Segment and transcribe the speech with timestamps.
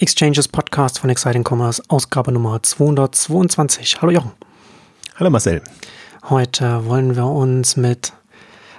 [0.00, 4.00] Exchanges Podcast von Exciting Commerce, Ausgabe Nummer 222.
[4.00, 4.30] Hallo Jochen.
[5.16, 5.60] Hallo Marcel.
[6.28, 8.12] Heute wollen wir uns mit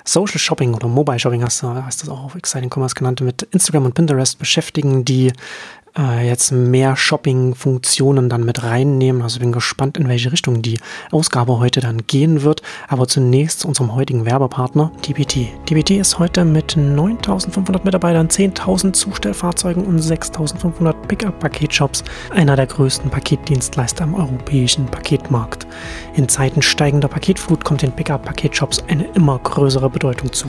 [0.06, 3.44] Social Shopping oder Mobile Shopping, hast du, hast das auch auf Exciting Commerce genannt, mit
[3.52, 5.34] Instagram und Pinterest beschäftigen, die
[5.98, 9.22] äh, jetzt mehr Shopping-Funktionen dann mit reinnehmen.
[9.22, 10.80] Also bin gespannt, in welche Richtung die
[11.12, 12.62] Ausgabe heute dann gehen wird.
[12.88, 15.48] Aber zunächst zu unserem heutigen Werbepartner DBT.
[15.70, 24.04] DBT ist heute mit 9500 Mitarbeitern, 10.000 Zustellfahrzeugen und 6500 Pickup-Paketshops einer der größten Paketdienstleister
[24.04, 25.68] im europäischen Paketmarkt.
[26.16, 30.48] In Zeiten steigender Paketflut kommt den Pickup-Paketshops eine immer größere Bedeutung zu.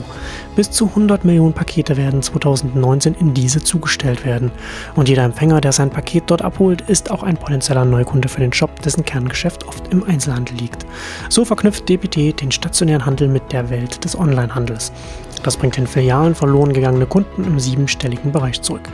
[0.55, 4.51] Bis zu 100 Millionen Pakete werden 2019 in diese zugestellt werden.
[4.95, 8.51] Und jeder Empfänger, der sein Paket dort abholt, ist auch ein potenzieller Neukunde für den
[8.51, 10.85] Shop, dessen Kerngeschäft oft im Einzelhandel liegt.
[11.29, 14.91] So verknüpft DPT den stationären Handel mit der Welt des Onlinehandels.
[15.43, 18.87] Das bringt den Filialen verloren gegangene Kunden im siebenstelligen Bereich zurück.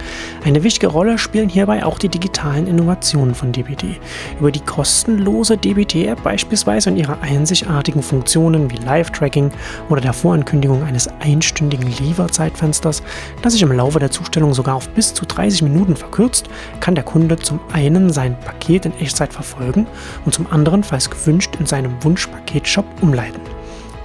[0.45, 3.99] Eine wichtige Rolle spielen hierbei auch die digitalen Innovationen von DBT.
[4.39, 9.51] Über die kostenlose DBT-App beispielsweise und ihre einzigartigen Funktionen wie Live-Tracking
[9.89, 13.03] oder der Vorankündigung eines einstündigen Lieferzeitfensters,
[13.41, 16.47] das sich im Laufe der Zustellung sogar auf bis zu 30 Minuten verkürzt,
[16.79, 19.87] kann der Kunde zum einen sein Paket in Echtzeit verfolgen
[20.25, 23.56] und zum anderen, falls gewünscht, in seinem Wunschpaketshop umleiten.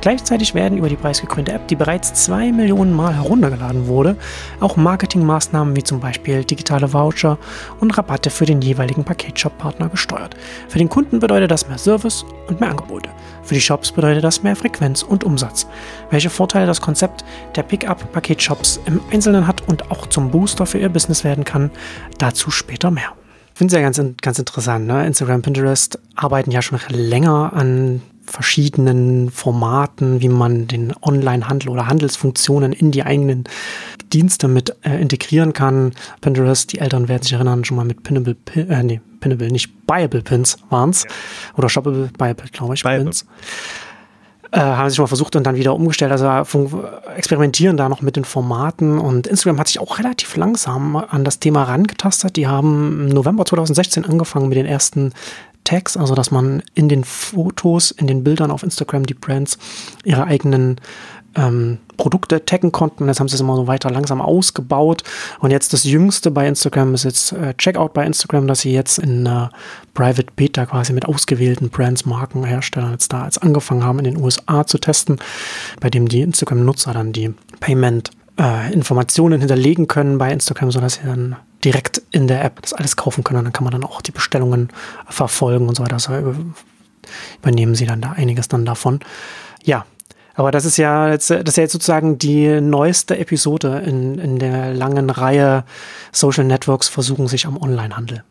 [0.03, 4.17] Gleichzeitig werden über die preisgekrönte App, die bereits zwei Millionen Mal heruntergeladen wurde,
[4.59, 7.39] auch Marketingmaßnahmen wie zum Beispiel digitale Voucher
[7.79, 10.35] und Rabatte für den jeweiligen Paketshop-Partner gesteuert.
[10.69, 13.11] Für den Kunden bedeutet das mehr Service und mehr Angebote.
[13.45, 15.69] Für die Shops bedeutet das mehr Frequenz und Umsatz.
[16.11, 20.89] Welche Vorteile das Konzept der Pickup-Paketshops im Einzelnen hat und auch zum Booster für ihr
[20.89, 21.71] Business werden kann,
[22.19, 23.13] dazu später mehr.
[23.55, 24.87] Finde es ja ganz, ganz interessant.
[24.87, 25.07] Ne?
[25.07, 32.73] Instagram, Pinterest arbeiten ja schon länger an verschiedenen Formaten, wie man den Online-Handel oder Handelsfunktionen
[32.73, 33.45] in die eigenen
[34.13, 35.93] Dienste mit äh, integrieren kann.
[36.21, 40.23] Pinterest, die Eltern werden sich erinnern, schon mal mit Pinnable, äh, nee, Pinnable, nicht Buyable
[40.23, 41.05] Pins waren's.
[41.05, 41.11] Ja.
[41.59, 43.05] Oder Shoppable, Buyable, glaube ich, Buyable.
[43.05, 43.27] Pins.
[44.53, 46.13] Äh, haben sie schon mal versucht und dann wieder umgestellt.
[46.13, 46.85] Also
[47.17, 51.39] experimentieren da noch mit den Formaten und Instagram hat sich auch relativ langsam an das
[51.39, 52.37] Thema rangetastet.
[52.37, 55.15] Die haben im November 2016 angefangen mit den ersten
[55.65, 59.57] Tags, also dass man in den Fotos, in den Bildern auf Instagram die Brands
[60.05, 60.77] ihre eigenen
[61.37, 63.07] ähm, Produkte taggen konnten.
[63.07, 65.03] Jetzt haben sie es immer so weiter langsam ausgebaut.
[65.41, 68.99] Und jetzt das Jüngste bei Instagram ist jetzt äh, Checkout bei Instagram, dass sie jetzt
[68.99, 69.49] in äh,
[69.95, 74.17] Private Beta quasi mit ausgewählten Brands, Marken, Herstellern jetzt da als angefangen haben, in den
[74.17, 75.19] USA zu testen,
[75.81, 81.07] bei dem die Instagram-Nutzer dann die Payment äh, Informationen hinterlegen können bei Instagram, sodass sie
[81.07, 83.39] dann direkt in der App das alles kaufen können.
[83.39, 84.71] Und dann kann man dann auch die Bestellungen
[85.09, 85.95] verfolgen und so weiter.
[85.95, 86.35] Also
[87.39, 89.01] übernehmen sie dann da einiges dann davon.
[89.65, 89.85] Ja,
[90.35, 94.39] aber das ist ja jetzt, das ist ja jetzt sozusagen die neueste Episode in, in
[94.39, 95.65] der langen Reihe
[96.13, 98.25] Social Networks versuchen sich am Onlinehandel.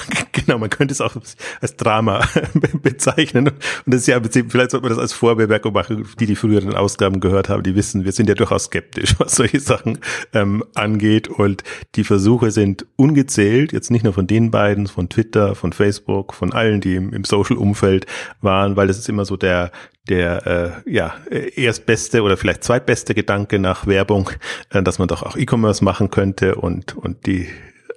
[0.32, 1.14] genau, man könnte es auch
[1.60, 2.26] als Drama
[2.82, 3.48] bezeichnen.
[3.48, 7.20] Und das ist ja, vielleicht sollte man das als Vorbemerkung machen, die die früheren Ausgaben
[7.20, 9.98] gehört haben, die wissen, wir sind ja durchaus skeptisch, was solche Sachen
[10.32, 11.28] ähm, angeht.
[11.28, 11.62] Und
[11.94, 16.52] die Versuche sind ungezählt, jetzt nicht nur von den beiden, von Twitter, von Facebook, von
[16.52, 18.06] allen, die im, im Social-Umfeld
[18.40, 19.72] waren, weil das ist immer so der,
[20.08, 24.30] der äh, ja erstbeste oder vielleicht zweitbeste Gedanke nach Werbung,
[24.70, 27.48] äh, dass man doch auch E-Commerce machen könnte und und die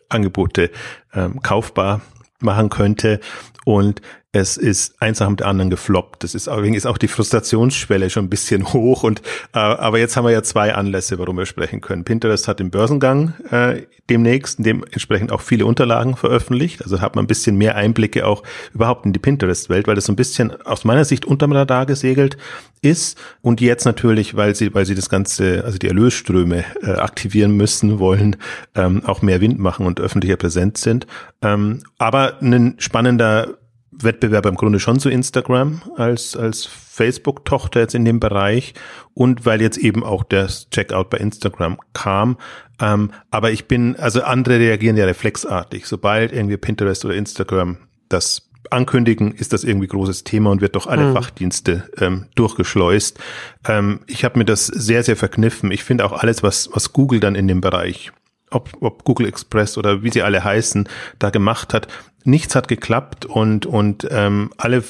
[0.09, 0.71] Angebote
[1.13, 2.01] ähm, kaufbar
[2.39, 3.19] machen könnte.
[3.65, 4.01] Und
[4.35, 6.21] es ist eins nach dem anderen gefloppt.
[6.21, 9.03] Das ist, deswegen ist auch die Frustrationsschwelle schon ein bisschen hoch.
[9.03, 9.21] Und
[9.53, 12.03] äh, aber jetzt haben wir ja zwei Anlässe, warum wir sprechen können.
[12.03, 16.83] Pinterest hat den Börsengang äh, demnächst, dementsprechend auch viele Unterlagen veröffentlicht.
[16.83, 18.43] Also hat man ein bisschen mehr Einblicke auch
[18.73, 22.35] überhaupt in die Pinterest-Welt, weil das so ein bisschen aus meiner Sicht unterm Radar gesegelt
[22.81, 23.17] ist.
[23.41, 27.99] Und jetzt natürlich, weil sie, weil sie das ganze, also die Erlösströme äh, aktivieren müssen,
[27.99, 28.35] wollen
[28.75, 31.07] ähm, auch mehr Wind machen und öffentlicher präsent sind.
[31.41, 33.59] Ähm, aber ein spannender
[33.99, 38.73] Wettbewerber im Grunde schon zu Instagram als, als Facebook-Tochter jetzt in dem Bereich
[39.13, 42.37] und weil jetzt eben auch das Checkout bei Instagram kam.
[42.79, 45.85] Ähm, aber ich bin, also andere reagieren ja reflexartig.
[45.85, 47.77] Sobald irgendwie Pinterest oder Instagram
[48.09, 51.13] das ankündigen, ist das irgendwie großes Thema und wird doch alle mhm.
[51.13, 53.19] Fachdienste ähm, durchgeschleust.
[53.67, 55.71] Ähm, ich habe mir das sehr, sehr verkniffen.
[55.71, 58.11] Ich finde auch alles, was, was Google dann in dem Bereich
[58.55, 60.87] ob, ob Google Express oder wie sie alle heißen,
[61.19, 61.87] da gemacht hat.
[62.23, 64.83] Nichts hat geklappt und, und ähm, alle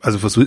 [0.00, 0.46] also versuch,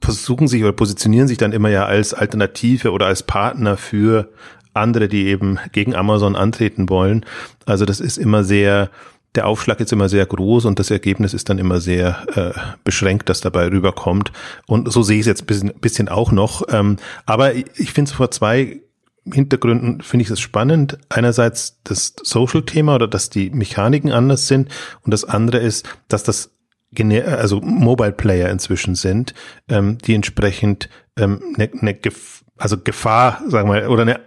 [0.00, 4.30] versuchen sich oder positionieren sich dann immer ja als Alternative oder als Partner für
[4.74, 7.24] andere, die eben gegen Amazon antreten wollen.
[7.64, 8.90] Also das ist immer sehr,
[9.34, 13.28] der Aufschlag ist immer sehr groß und das Ergebnis ist dann immer sehr äh, beschränkt,
[13.28, 14.32] das dabei rüberkommt.
[14.66, 16.62] Und so sehe ich es jetzt ein bisschen, bisschen auch noch.
[16.68, 18.80] Ähm, aber ich finde es vor zwei
[19.32, 20.98] Hintergründen finde ich es spannend.
[21.08, 24.68] Einerseits das Social-Thema oder dass die Mechaniken anders sind
[25.02, 26.50] und das andere ist, dass das
[27.26, 29.34] also Mobile Player inzwischen sind,
[29.68, 34.20] ähm, die entsprechend ähm, ne, ne Gef also Gefahr, sagen wir, oder eine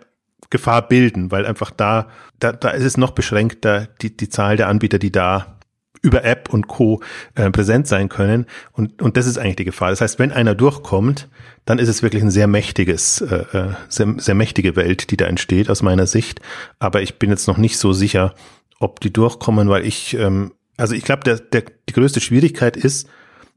[0.50, 2.10] Gefahr bilden, weil einfach da,
[2.40, 5.57] da, da ist es noch beschränkter, die, die Zahl der Anbieter, die da
[6.02, 7.02] über App und Co.
[7.36, 8.46] Äh, präsent sein können.
[8.72, 9.90] Und, und das ist eigentlich die Gefahr.
[9.90, 11.30] Das heißt, wenn einer durchkommt,
[11.66, 15.26] dann ist es wirklich ein sehr mächtiges, äh, äh, sehr, sehr mächtige Welt, die da
[15.26, 16.42] entsteht aus meiner Sicht.
[16.80, 18.34] Aber ich bin jetzt noch nicht so sicher,
[18.80, 23.10] ob die durchkommen, weil ich, ähm, also ich glaube, der, der, die größte Schwierigkeit ist,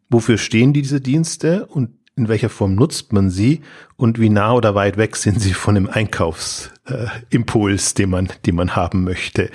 [0.09, 3.61] wofür stehen diese Dienste und in welcher Form nutzt man sie
[3.97, 8.57] und wie nah oder weit weg sind sie von dem Einkaufsimpuls, äh, den man, den
[8.57, 9.51] man haben möchte.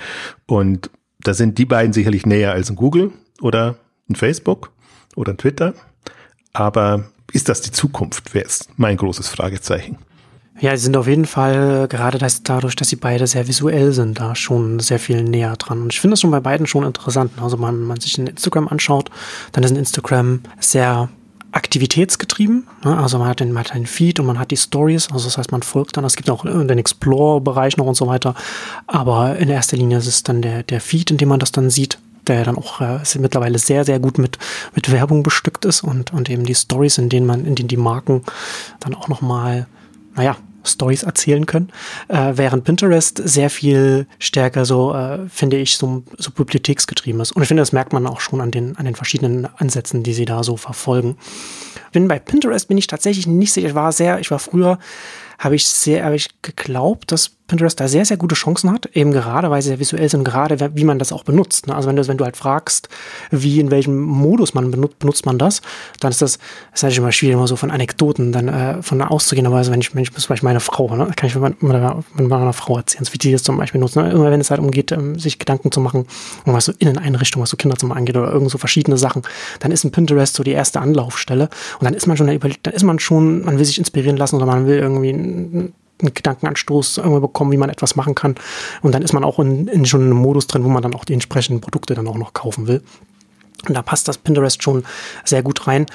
[0.46, 0.90] Und
[1.26, 3.76] da sind die beiden sicherlich näher als ein Google oder
[4.08, 4.70] ein Facebook
[5.16, 5.74] oder ein Twitter.
[6.52, 8.32] Aber ist das die Zukunft?
[8.34, 9.98] Wäre jetzt mein großes Fragezeichen.
[10.58, 14.20] Ja, sie sind auf jeden Fall, gerade das, dadurch, dass sie beide sehr visuell sind,
[14.20, 15.82] da schon sehr viel näher dran.
[15.82, 17.32] Und ich finde das schon bei beiden schon interessant.
[17.42, 19.10] Also man, man sich ein Instagram anschaut,
[19.52, 21.10] dann ist ein Instagram sehr
[21.56, 22.66] aktivitätsgetrieben.
[22.84, 22.96] Ne?
[22.96, 25.10] Also man hat, den, man hat den Feed und man hat die Stories.
[25.10, 26.04] Also das heißt, man folgt dann.
[26.04, 28.34] Es gibt auch den Explore-Bereich noch und so weiter.
[28.86, 31.70] Aber in erster Linie ist es dann der, der Feed, in dem man das dann
[31.70, 34.36] sieht der dann auch äh, mittlerweile sehr, sehr gut mit,
[34.74, 37.76] mit Werbung bestückt ist und, und eben die Stories, in denen man, in denen die
[37.76, 38.24] Marken
[38.80, 39.68] dann auch nochmal,
[40.16, 40.36] naja,
[40.66, 41.70] Stories erzählen können,
[42.08, 47.32] äh, während Pinterest sehr viel stärker so, äh, finde ich, so, so bibliotheksgetrieben ist.
[47.32, 50.14] Und ich finde, das merkt man auch schon an den, an den verschiedenen Ansätzen, die
[50.14, 51.16] sie da so verfolgen.
[51.92, 53.68] Bin bei Pinterest bin ich tatsächlich nicht sicher.
[53.68, 54.78] Ich war sehr, ich war früher
[55.38, 59.12] habe ich sehr, habe ich geglaubt, dass Pinterest da sehr, sehr gute Chancen hat, eben
[59.12, 61.66] gerade, weil sie sehr visuell sind, gerade wie man das auch benutzt.
[61.66, 61.74] Ne?
[61.74, 62.88] Also wenn du, wenn du halt fragst,
[63.30, 65.62] wie, in welchem Modus man benutzt, benutzt man das,
[66.00, 66.40] dann ist das, das
[66.74, 69.80] ist natürlich immer schwierig, immer so von Anekdoten dann äh, von auszugehen, aber also wenn
[69.80, 72.78] ich, wenn ich zum Beispiel meine Frau, ne, kann ich mit meiner, mit meiner Frau
[72.78, 74.02] erzählen, wie die das zum Beispiel nutzen.
[74.02, 74.10] Ne?
[74.10, 76.06] Immer wenn es halt umgeht, ähm, sich Gedanken zu machen,
[76.44, 79.22] um was so Inneneinrichtungen, was so Kinderzimmer angeht oder irgend so verschiedene Sachen,
[79.60, 81.48] dann ist ein Pinterest so die erste Anlaufstelle
[81.78, 84.46] und dann ist man schon, dann ist man schon, man will sich inspirieren lassen oder
[84.46, 88.34] man will irgendwie einen Gedankenanstoß bekommen, wie man etwas machen kann.
[88.82, 91.04] Und dann ist man auch in, in schon einem Modus drin, wo man dann auch
[91.04, 92.82] die entsprechenden Produkte dann auch noch kaufen will.
[93.66, 94.84] Und da passt das Pinterest schon
[95.24, 95.86] sehr gut rein.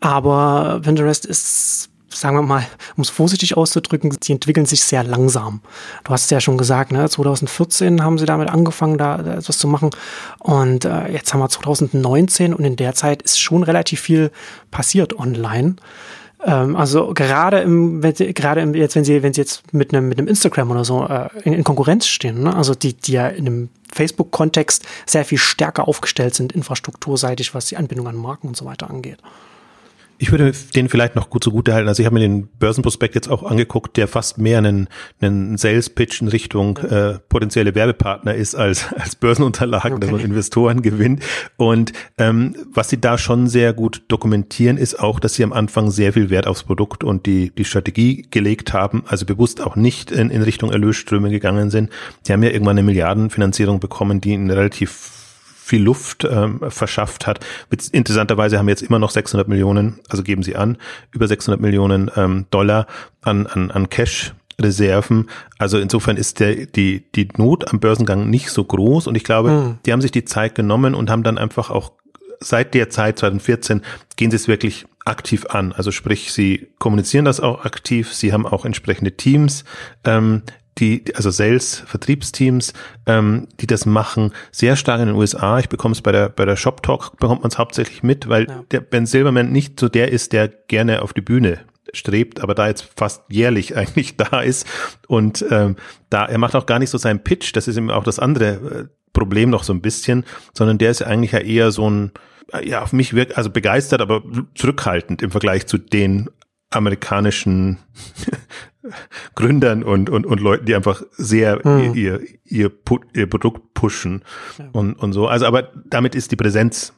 [0.00, 2.66] Aber Pinterest ist sagen wir mal,
[2.96, 5.60] um es vorsichtig auszudrücken, sie entwickeln sich sehr langsam.
[6.04, 7.08] Du hast es ja schon gesagt, ne?
[7.08, 9.90] 2014 haben sie damit angefangen, da etwas zu machen.
[10.38, 14.30] Und äh, jetzt haben wir 2019 und in der Zeit ist schon relativ viel
[14.70, 15.76] passiert online.
[16.44, 19.92] Ähm, also gerade im, wenn sie, gerade im, jetzt, wenn sie, wenn sie jetzt mit
[19.92, 22.54] einem, mit einem Instagram oder so äh, in, in, Konkurrenz stehen, ne?
[22.54, 27.76] also die, die ja in einem Facebook-Kontext sehr viel stärker aufgestellt sind, infrastrukturseitig, was die
[27.76, 29.18] Anbindung an Marken und so weiter angeht.
[30.20, 31.88] Ich würde den vielleicht noch gut zugute halten.
[31.88, 34.88] Also ich habe mir den Börsenprospekt jetzt auch angeguckt, der fast mehr einen,
[35.20, 40.00] einen Sales-Pitch in Richtung äh, potenzielle Werbepartner ist als, als Börsenunterlagen, okay.
[40.00, 41.22] dass man Investoren gewinnt.
[41.56, 45.90] Und ähm, was sie da schon sehr gut dokumentieren, ist auch, dass sie am Anfang
[45.90, 50.10] sehr viel Wert aufs Produkt und die, die Strategie gelegt haben, also bewusst auch nicht
[50.10, 51.90] in, in Richtung Erlösströme gegangen sind.
[52.26, 55.27] Die haben ja irgendwann eine Milliardenfinanzierung bekommen, die in relativ
[55.68, 57.40] viel Luft ähm, verschafft hat.
[57.92, 60.78] Interessanterweise haben wir jetzt immer noch 600 Millionen, also geben sie an,
[61.12, 62.86] über 600 Millionen ähm, Dollar
[63.20, 65.28] an, an, an Cash Reserven.
[65.58, 69.50] Also insofern ist der, die, die Not am Börsengang nicht so groß und ich glaube,
[69.50, 69.78] mhm.
[69.84, 71.92] die haben sich die Zeit genommen und haben dann einfach auch
[72.40, 73.82] seit der Zeit 2014
[74.16, 75.72] gehen sie es wirklich aktiv an.
[75.72, 79.64] Also sprich, sie kommunizieren das auch aktiv, sie haben auch entsprechende Teams,
[80.04, 80.42] ähm,
[80.78, 82.72] die, also Sales, Vertriebsteams,
[83.06, 85.58] ähm, die das machen, sehr stark in den USA.
[85.58, 88.46] Ich bekomme es bei der, bei der Shop Talk, bekommt man es hauptsächlich mit, weil
[88.48, 88.64] ja.
[88.70, 91.60] der Ben Silverman nicht so der ist, der gerne auf die Bühne
[91.92, 94.66] strebt, aber da jetzt fast jährlich eigentlich da ist
[95.06, 95.76] und ähm,
[96.10, 98.46] da er macht auch gar nicht so seinen Pitch, das ist eben auch das andere
[98.48, 102.12] äh, Problem noch so ein bisschen, sondern der ist ja eigentlich ja eher so ein
[102.62, 104.22] ja auf mich wirkt also begeistert, aber
[104.54, 106.30] zurückhaltend im Vergleich zu den
[106.70, 107.78] amerikanischen
[109.34, 111.94] Gründern und, und, und Leuten, die einfach sehr hm.
[111.94, 112.70] ihr, ihr,
[113.14, 114.22] ihr, Produkt pushen
[114.58, 114.68] ja.
[114.72, 115.26] und, und so.
[115.26, 116.92] Also, aber damit ist die Präsenz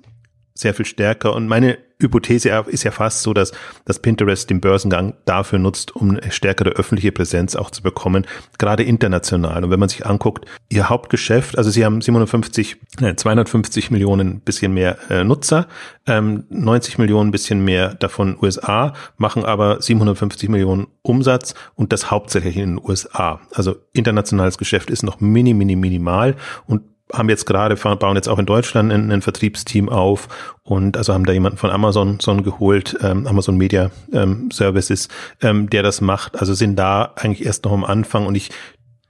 [0.61, 1.35] sehr viel stärker.
[1.35, 3.53] Und meine Hypothese ist ja fast so, dass,
[3.85, 8.27] dass Pinterest den Börsengang dafür nutzt, um eine stärkere öffentliche Präsenz auch zu bekommen,
[8.59, 9.65] gerade international.
[9.65, 14.73] Und wenn man sich anguckt, ihr Hauptgeschäft, also sie haben 750, äh, 250 Millionen bisschen
[14.73, 15.67] mehr äh, Nutzer,
[16.07, 22.57] ähm, 90 Millionen bisschen mehr davon USA, machen aber 750 Millionen Umsatz und das hauptsächlich
[22.57, 23.41] in den USA.
[23.53, 26.37] Also internationales Geschäft ist noch mini, mini, minimal
[26.67, 30.29] und haben jetzt gerade, bauen jetzt auch in Deutschland ein, ein Vertriebsteam auf
[30.63, 35.09] und also haben da jemanden von Amazon so geholt, ähm, Amazon Media ähm, Services,
[35.41, 36.39] ähm, der das macht.
[36.39, 38.51] Also sind da eigentlich erst noch am Anfang und ich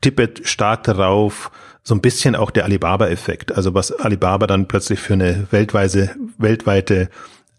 [0.00, 1.50] tippe stark darauf,
[1.82, 3.52] so ein bisschen auch der Alibaba-Effekt.
[3.52, 7.08] Also was Alibaba dann plötzlich für eine weltweite, weltweite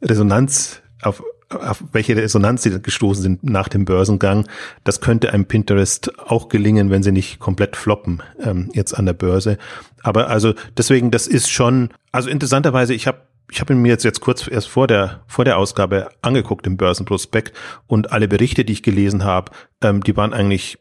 [0.02, 4.48] Resonanz auf auf welche Resonanz sie gestoßen sind nach dem Börsengang.
[4.84, 9.14] Das könnte einem Pinterest auch gelingen, wenn sie nicht komplett floppen ähm, jetzt an der
[9.14, 9.58] Börse.
[10.04, 13.20] Aber also deswegen, das ist schon, also interessanterweise, ich habe
[13.52, 17.54] ich habe mir jetzt jetzt kurz erst vor der vor der Ausgabe angeguckt im Börsenprospekt
[17.86, 20.80] und alle Berichte, die ich gelesen habe, ähm, die waren eigentlich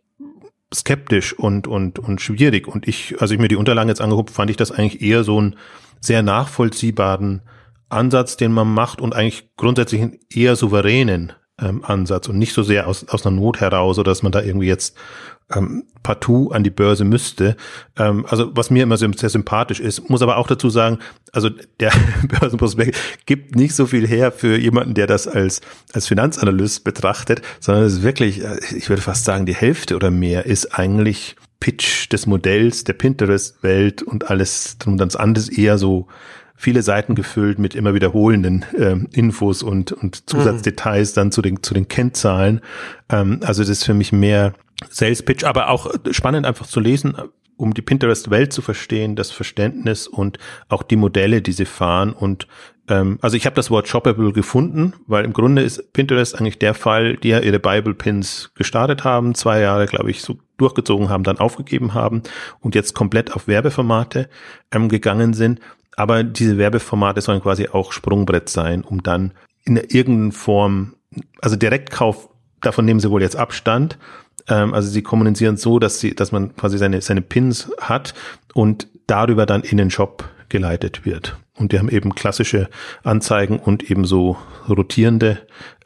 [0.73, 4.51] skeptisch und und und schwierig und ich, als ich mir die Unterlagen jetzt angeguckt, fand
[4.51, 5.57] ich das eigentlich eher so einen
[6.01, 7.43] sehr nachvollziehbaren
[7.91, 12.63] Ansatz, den man macht und eigentlich grundsätzlich einen eher souveränen ähm, Ansatz und nicht so
[12.63, 14.97] sehr aus, aus einer Not heraus, oder dass man da irgendwie jetzt
[15.55, 17.57] ähm, partout an die Börse müsste.
[17.99, 20.99] Ähm, also was mir immer sehr, sehr sympathisch ist, muss aber auch dazu sagen,
[21.33, 21.93] also der
[22.41, 25.61] Börsenprospekt gibt nicht so viel her für jemanden, der das als,
[25.93, 30.11] als Finanzanalyst betrachtet, sondern es ist wirklich, äh, ich würde fast sagen, die Hälfte oder
[30.11, 35.77] mehr ist eigentlich Pitch des Modells, der Pinterest-Welt und alles drum und dann anderes eher
[35.77, 36.09] so
[36.61, 41.73] viele Seiten gefüllt mit immer wiederholenden ähm, Infos und, und Zusatzdetails dann zu den, zu
[41.73, 42.61] den Kennzahlen.
[43.09, 44.53] Ähm, also das ist für mich mehr
[44.91, 47.17] Sales Pitch, aber auch spannend einfach zu lesen,
[47.57, 50.39] um die Pinterest-Welt zu verstehen, das Verständnis und
[50.69, 52.13] auch die Modelle, die sie fahren.
[52.13, 52.47] Und
[52.89, 56.75] ähm, also ich habe das Wort Shoppable gefunden, weil im Grunde ist Pinterest eigentlich der
[56.75, 61.39] Fall, die ja ihre Bible-Pins gestartet haben, zwei Jahre, glaube ich, so durchgezogen haben, dann
[61.39, 62.23] aufgegeben haben
[62.61, 64.29] und jetzt komplett auf Werbeformate
[64.73, 65.61] ähm, gegangen sind.
[65.97, 69.33] Aber diese Werbeformate sollen quasi auch Sprungbrett sein, um dann
[69.65, 70.95] in irgendeiner Form,
[71.41, 72.29] also Direktkauf,
[72.61, 73.99] davon nehmen sie wohl jetzt Abstand.
[74.49, 78.15] Ähm, also sie kommunizieren so, dass sie, dass man quasi seine, seine Pins hat
[78.55, 81.37] und darüber dann in den Shop geleitet wird.
[81.57, 82.69] Und die haben eben klassische
[83.03, 84.37] Anzeigen und eben so
[84.69, 85.39] rotierende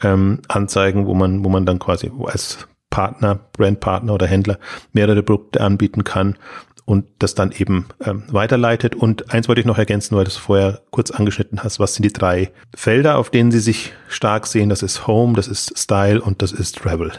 [0.03, 4.59] ähm, Anzeigen, wo man, wo man dann quasi als Partner, Brandpartner oder Händler
[4.93, 6.39] mehrere Produkte anbieten kann
[6.85, 8.95] und das dann eben ähm, weiterleitet.
[8.95, 11.81] Und eins wollte ich noch ergänzen, weil du es vorher kurz angeschnitten hast.
[11.81, 14.69] Was sind die drei Felder, auf denen Sie sich stark sehen?
[14.69, 17.13] Das ist Home, das ist Style und das ist Travel,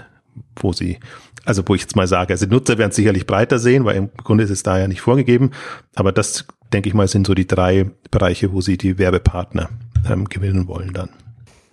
[0.57, 0.99] wo Sie,
[1.45, 4.09] also wo ich jetzt mal sage, also Nutzer werden es sicherlich breiter sehen, weil im
[4.15, 5.51] Grunde ist es da ja nicht vorgegeben.
[5.95, 9.69] Aber das, denke ich mal, sind so die drei Bereiche, wo Sie die Werbepartner
[10.07, 11.09] ähm, gewinnen wollen dann.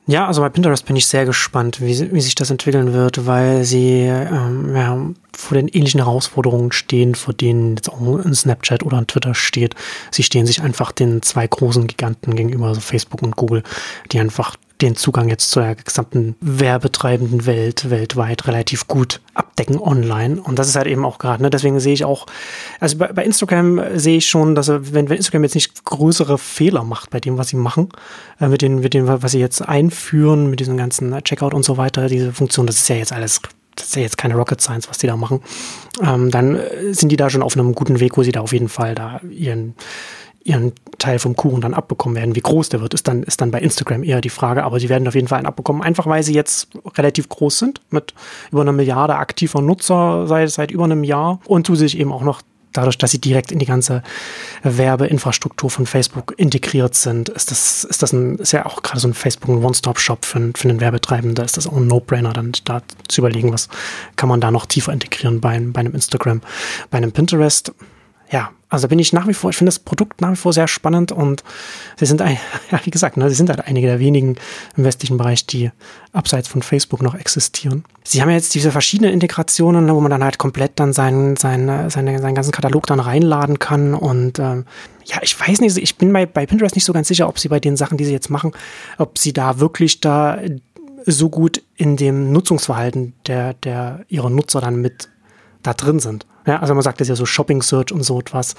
[0.07, 3.63] Ja, also bei Pinterest bin ich sehr gespannt, wie, wie sich das entwickeln wird, weil
[3.63, 4.99] sie ähm, ja,
[5.33, 9.77] vor den ähnlichen Herausforderungen stehen, vor denen jetzt auch ein Snapchat oder ein Twitter steht.
[10.11, 13.63] Sie stehen sich einfach den zwei großen Giganten gegenüber, also Facebook und Google,
[14.11, 20.41] die einfach den Zugang jetzt zur gesamten werbetreibenden Welt weltweit relativ gut abdecken online.
[20.41, 21.51] Und das ist halt eben auch gerade, ne?
[21.51, 22.27] deswegen sehe ich auch,
[22.81, 26.85] also bei, bei Instagram sehe ich schon, dass wenn, wenn Instagram jetzt nicht größere Fehler
[26.85, 27.89] macht bei dem, was sie machen,
[28.41, 31.77] äh, mit, dem, mit dem, was sie jetzt einführen, mit diesem ganzen Checkout und so
[31.77, 33.41] weiter, diese Funktion, das ist ja jetzt alles
[33.75, 35.41] das ist ja jetzt keine Rocket Science, was die da machen,
[36.03, 36.61] ähm, dann
[36.91, 39.21] sind die da schon auf einem guten Weg, wo sie da auf jeden Fall da
[39.31, 39.75] ihren
[40.45, 42.35] ihren Teil vom Kuchen dann abbekommen werden.
[42.35, 44.89] Wie groß der wird, ist dann, ist dann bei Instagram eher die Frage, aber sie
[44.89, 48.15] werden auf jeden Fall einen abbekommen, einfach weil sie jetzt relativ groß sind, mit
[48.51, 52.43] über einer Milliarde aktiver Nutzer seit, seit über einem Jahr und zusätzlich eben auch noch
[52.73, 54.03] dadurch, dass sie direkt in die ganze
[54.63, 59.09] Werbeinfrastruktur von Facebook integriert sind, ist das, ist das ein, ist ja auch gerade so
[59.09, 61.45] ein Facebook ein One-Stop-Shop für, für einen Werbetreibenden.
[61.45, 63.69] ist das auch ein No-Brainer, dann da zu überlegen, was
[64.17, 66.41] kann man da noch tiefer integrieren bei, bei einem Instagram,
[66.91, 67.73] bei einem Pinterest
[68.33, 70.67] ja, also bin ich nach wie vor, ich finde das Produkt nach wie vor sehr
[70.67, 71.45] spannend und
[71.99, 72.39] sie sind, ein,
[72.71, 74.37] ja, wie gesagt, ne, sie sind halt einige der wenigen
[74.75, 75.71] im westlichen Bereich, die
[76.15, 77.85] abseits von Facebook noch existieren.
[78.05, 81.91] Sie haben jetzt diese verschiedenen Integrationen, ne, wo man dann halt komplett dann seinen, seinen,
[81.91, 84.65] seinen, seinen ganzen Katalog dann reinladen kann und ähm,
[85.05, 87.49] ja, ich weiß nicht, ich bin bei, bei Pinterest nicht so ganz sicher, ob sie
[87.49, 88.53] bei den Sachen, die sie jetzt machen,
[88.97, 90.39] ob sie da wirklich da
[91.05, 95.09] so gut in dem Nutzungsverhalten der, der ihrer Nutzer dann mit
[95.63, 96.27] da drin sind.
[96.47, 98.55] Ja, also man sagt das ja so Shopping Search und so etwas.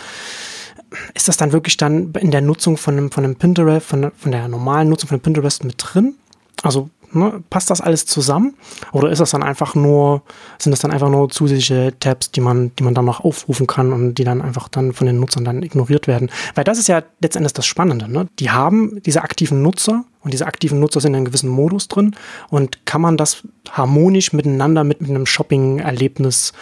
[1.14, 4.32] Ist das dann wirklich dann in der Nutzung von einem, von einem Pinterest, von, von
[4.32, 6.16] der normalen Nutzung von einem Pinterest mit drin?
[6.62, 8.56] Also ne, passt das alles zusammen?
[8.92, 10.24] Oder ist das dann einfach nur,
[10.60, 13.94] sind das dann einfach nur zusätzliche Tabs, die man, die man dann noch aufrufen kann
[13.94, 16.30] und die dann einfach dann von den Nutzern dann ignoriert werden?
[16.56, 18.12] Weil das ist ja letztendlich das Spannende.
[18.12, 18.28] Ne?
[18.40, 22.16] Die haben diese aktiven Nutzer und diese aktiven Nutzer sind in einem gewissen Modus drin.
[22.50, 26.54] Und kann man das harmonisch miteinander mit, mit einem Shopping-Erlebnis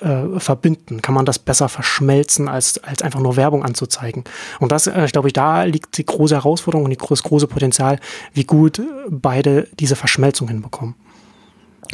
[0.00, 1.02] äh, verbinden?
[1.02, 4.24] Kann man das besser verschmelzen, als, als einfach nur Werbung anzuzeigen?
[4.60, 8.00] Und das, äh, ich glaube, da liegt die große Herausforderung und das große Potenzial,
[8.32, 8.80] wie gut
[9.10, 10.94] beide diese Verschmelzung hinbekommen.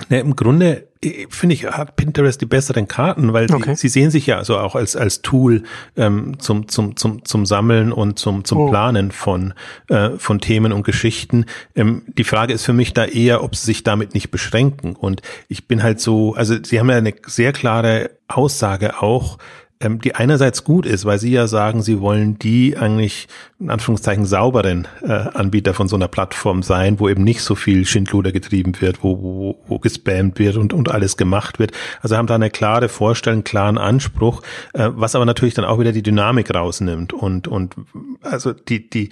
[0.08, 0.88] Ne, Im Grunde
[1.28, 3.74] finde ich, hat Pinterest die besseren Karten, weil okay.
[3.74, 5.62] sie, sie, sehen sich ja so auch als, als Tool
[5.96, 8.68] ähm, zum, zum, zum, zum Sammeln und zum, zum oh.
[8.68, 9.54] Planen von,
[9.88, 11.46] äh, von Themen und Geschichten.
[11.76, 14.96] Ähm, die Frage ist für mich da eher, ob sie sich damit nicht beschränken.
[14.96, 19.38] Und ich bin halt so, also sie haben ja eine sehr klare Aussage auch,
[19.80, 23.28] ähm, die einerseits gut ist, weil Sie ja sagen, Sie wollen die eigentlich
[23.60, 27.86] in Anführungszeichen sauberen äh, Anbieter von so einer Plattform sein, wo eben nicht so viel
[27.86, 31.72] Schindluder getrieben wird, wo, wo, wo gespammt wird und, und alles gemacht wird.
[32.00, 34.42] Also haben da eine klare Vorstellung, klaren Anspruch,
[34.74, 37.74] äh, was aber natürlich dann auch wieder die Dynamik rausnimmt und und
[38.22, 39.10] also die die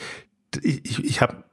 [0.62, 1.44] ich, ich habe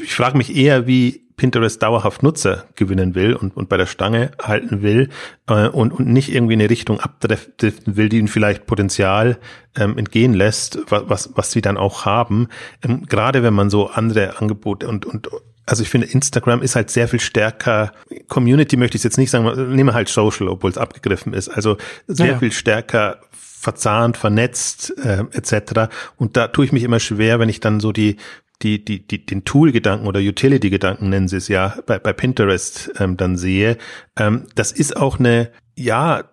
[0.00, 4.32] ich frage mich eher, wie Pinterest dauerhaft Nutzer gewinnen will und, und bei der Stange
[4.42, 5.08] halten will
[5.48, 9.38] äh, und, und nicht irgendwie eine Richtung abdriften will, die ihnen vielleicht Potenzial
[9.74, 12.48] ähm, entgehen lässt, was, was, was sie dann auch haben.
[12.84, 15.30] Ähm, gerade wenn man so andere Angebote und, und
[15.64, 17.92] also ich finde, Instagram ist halt sehr viel stärker,
[18.28, 21.48] Community möchte ich jetzt nicht sagen, nehme halt Social, obwohl es abgegriffen ist.
[21.48, 22.38] Also sehr ja, ja.
[22.38, 25.92] viel stärker verzahnt, vernetzt äh, etc.
[26.16, 28.16] Und da tue ich mich immer schwer, wenn ich dann so die
[28.62, 33.16] die, die, die, den Tool-Gedanken oder Utility-Gedanken nennen sie es ja bei, bei Pinterest ähm,
[33.16, 33.78] dann sehe,
[34.16, 36.24] ähm, das ist auch eine, ja,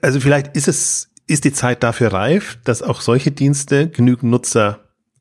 [0.00, 4.80] also vielleicht ist es, ist die Zeit dafür reif, dass auch solche Dienste genügend Nutzer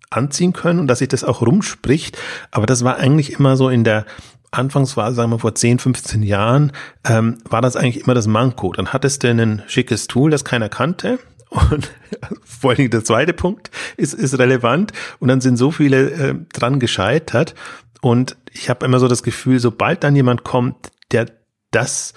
[0.09, 2.17] anziehen können und dass sich das auch rumspricht.
[2.51, 4.05] Aber das war eigentlich immer so in der
[4.51, 6.71] Anfangsphase, sagen wir vor 10, 15 Jahren,
[7.03, 8.71] ähm, war das eigentlich immer das Manko.
[8.71, 11.19] Dann hattest du ein schickes Tool, das keiner kannte
[11.49, 11.91] und
[12.43, 14.91] vor allen Dingen der zweite Punkt ist, ist relevant.
[15.19, 17.55] Und dann sind so viele äh, dran gescheitert.
[18.01, 21.27] Und ich habe immer so das Gefühl, sobald dann jemand kommt, der
[21.71, 22.13] das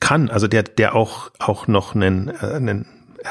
[0.00, 2.86] kann, also der, der auch, auch noch einen, äh, einen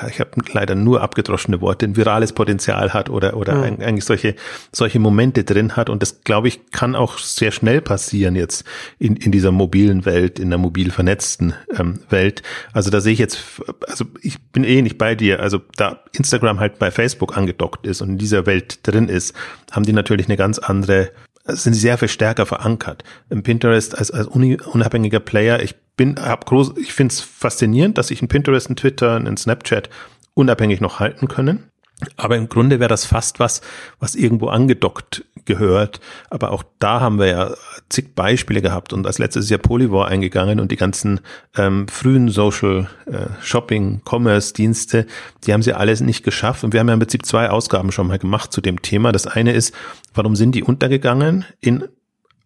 [0.09, 3.81] ich habe leider nur abgedroschene Worte, ein virales Potenzial hat oder, oder mhm.
[3.81, 4.35] eigentlich solche,
[4.71, 5.89] solche Momente drin hat.
[5.89, 8.63] Und das, glaube ich, kann auch sehr schnell passieren jetzt
[8.99, 12.41] in, in dieser mobilen Welt, in der mobil vernetzten ähm, Welt.
[12.73, 13.43] Also da sehe ich jetzt,
[13.87, 15.39] also ich bin eh nicht bei dir.
[15.39, 19.35] Also da Instagram halt bei Facebook angedockt ist und in dieser Welt drin ist,
[19.71, 21.11] haben die natürlich eine ganz andere
[21.45, 23.03] sind sehr viel stärker verankert.
[23.29, 28.07] Im Pinterest als, als unabhängiger Player, ich bin, hab groß, ich finde es faszinierend, dass
[28.07, 29.87] sich ein Pinterest, ein Twitter, ein Snapchat
[30.33, 31.69] unabhängig noch halten können.
[32.17, 33.61] Aber im Grunde wäre das fast was,
[33.99, 35.99] was irgendwo angedockt gehört.
[36.31, 37.53] Aber auch da haben wir ja
[37.89, 41.19] zig Beispiele gehabt und als letztes ist ja Polyvore eingegangen und die ganzen
[41.55, 45.05] ähm, frühen Social äh, Shopping, Commerce Dienste,
[45.43, 46.63] die haben sie alles nicht geschafft.
[46.63, 49.11] Und wir haben ja im Prinzip zwei Ausgaben schon mal gemacht zu dem Thema.
[49.11, 49.75] Das eine ist,
[50.15, 51.87] warum sind die untergegangen in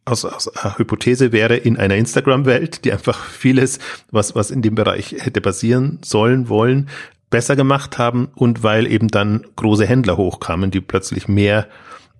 [0.06, 3.80] aus, aus Hypothese wäre in einer Instagram-Welt, die einfach vieles,
[4.12, 6.90] was, was in dem Bereich hätte passieren sollen, wollen,
[7.30, 11.68] besser gemacht haben und weil eben dann große Händler hochkamen, die plötzlich mehr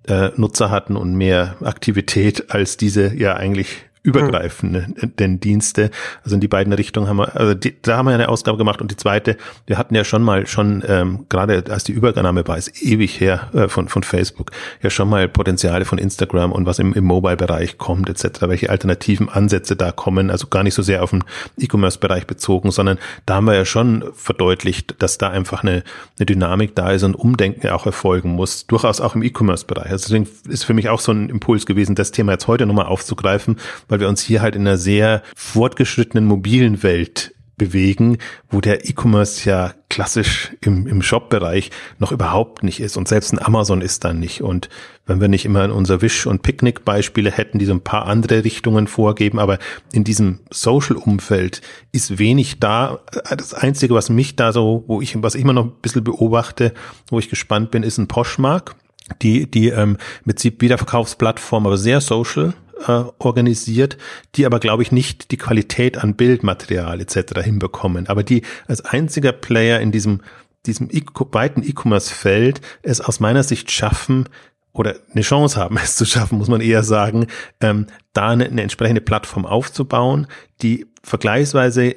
[0.08, 4.94] äh, Nutzer hatten und mehr Aktivität als diese ja eigentlich übergreifenden.
[5.40, 5.90] Dienste.
[6.22, 8.80] Also in die beiden Richtungen haben wir, also die, da haben wir eine Ausgabe gemacht
[8.80, 12.56] und die zweite, wir hatten ja schon mal schon, ähm, gerade als die Übernahme war,
[12.56, 16.78] ist ewig her äh, von, von Facebook, ja schon mal Potenziale von Instagram und was
[16.78, 21.02] im, im Mobile-Bereich kommt, etc., welche alternativen Ansätze da kommen, also gar nicht so sehr
[21.02, 21.24] auf den
[21.58, 25.82] E-Commerce-Bereich bezogen, sondern da haben wir ja schon verdeutlicht, dass da einfach eine,
[26.18, 29.90] eine Dynamik da ist und Umdenken auch erfolgen muss, durchaus auch im E-Commerce-Bereich.
[29.90, 32.86] Also deswegen ist für mich auch so ein Impuls gewesen, das Thema jetzt heute nochmal
[32.86, 33.56] aufzugreifen,
[33.88, 38.18] weil weil wir uns hier halt in einer sehr fortgeschrittenen mobilen Welt bewegen,
[38.50, 43.42] wo der E-Commerce ja klassisch im, im Shop-Bereich noch überhaupt nicht ist und selbst ein
[43.42, 44.42] Amazon ist da nicht.
[44.42, 44.68] Und
[45.06, 48.44] wenn wir nicht immer in unser Wish- und Picknick-Beispiele hätten, die so ein paar andere
[48.44, 49.58] Richtungen vorgeben, aber
[49.90, 53.00] in diesem Social-Umfeld ist wenig da.
[53.34, 56.74] Das Einzige, was mich da so, wo ich, was ich immer noch ein bisschen beobachte,
[57.08, 58.76] wo ich gespannt bin, ist ein Poshmark,
[59.22, 62.52] die, die ähm, im Prinzip Wiederverkaufsplattform, aber sehr social
[62.86, 63.96] äh, organisiert,
[64.34, 67.40] die aber, glaube ich, nicht die Qualität an Bildmaterial etc.
[67.42, 68.06] hinbekommen.
[68.08, 70.20] Aber die als einziger Player in diesem,
[70.66, 74.28] diesem e weiten E-Commerce-Feld es aus meiner Sicht schaffen,
[74.72, 77.26] oder eine Chance haben, es zu schaffen, muss man eher sagen,
[77.60, 80.26] ähm, da eine, eine entsprechende Plattform aufzubauen,
[80.62, 81.96] die vergleichsweise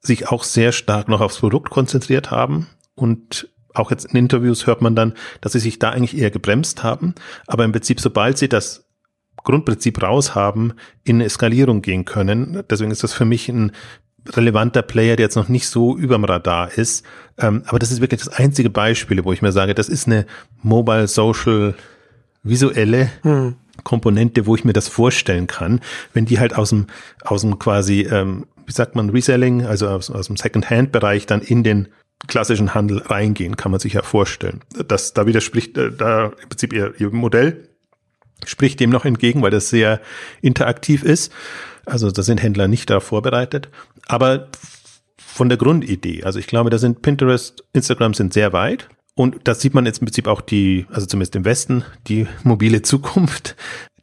[0.00, 4.82] sich auch sehr stark noch aufs Produkt konzentriert haben und auch jetzt in Interviews hört
[4.82, 7.14] man dann, dass sie sich da eigentlich eher gebremst haben.
[7.46, 8.84] Aber im Prinzip, sobald sie das
[9.44, 10.74] Grundprinzip raus haben,
[11.04, 12.62] in Eskalierung gehen können.
[12.70, 13.72] Deswegen ist das für mich ein
[14.28, 17.04] relevanter Player, der jetzt noch nicht so überm Radar ist.
[17.38, 20.26] Ähm, aber das ist wirklich das einzige Beispiel, wo ich mir sage, das ist eine
[20.62, 21.74] Mobile Social
[22.42, 23.56] visuelle hm.
[23.84, 25.80] Komponente, wo ich mir das vorstellen kann,
[26.12, 26.86] wenn die halt aus dem,
[27.24, 31.62] aus dem quasi, ähm, wie sagt man, Reselling, also aus, aus dem Second-Hand-Bereich dann in
[31.62, 31.88] den
[32.26, 34.60] klassischen Handel reingehen, kann man sich ja vorstellen.
[34.86, 37.69] Das, da widerspricht äh, da im Prinzip ihr, ihr Modell
[38.46, 40.00] spricht dem noch entgegen, weil das sehr
[40.42, 41.32] interaktiv ist.
[41.86, 43.68] Also da sind Händler nicht da vorbereitet.
[44.06, 44.48] Aber
[45.16, 48.88] von der Grundidee, also ich glaube, da sind Pinterest, Instagram sind sehr weit.
[49.14, 52.82] Und das sieht man jetzt im Prinzip auch die, also zumindest im Westen, die mobile
[52.82, 53.56] Zukunft.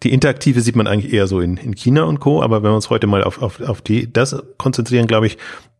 [0.04, 2.44] Die interaktive sieht man eigentlich eher so in, in China und Co.
[2.44, 5.38] Aber wenn wir uns heute mal auf, auf, auf die, das konzentrieren, glaube ich,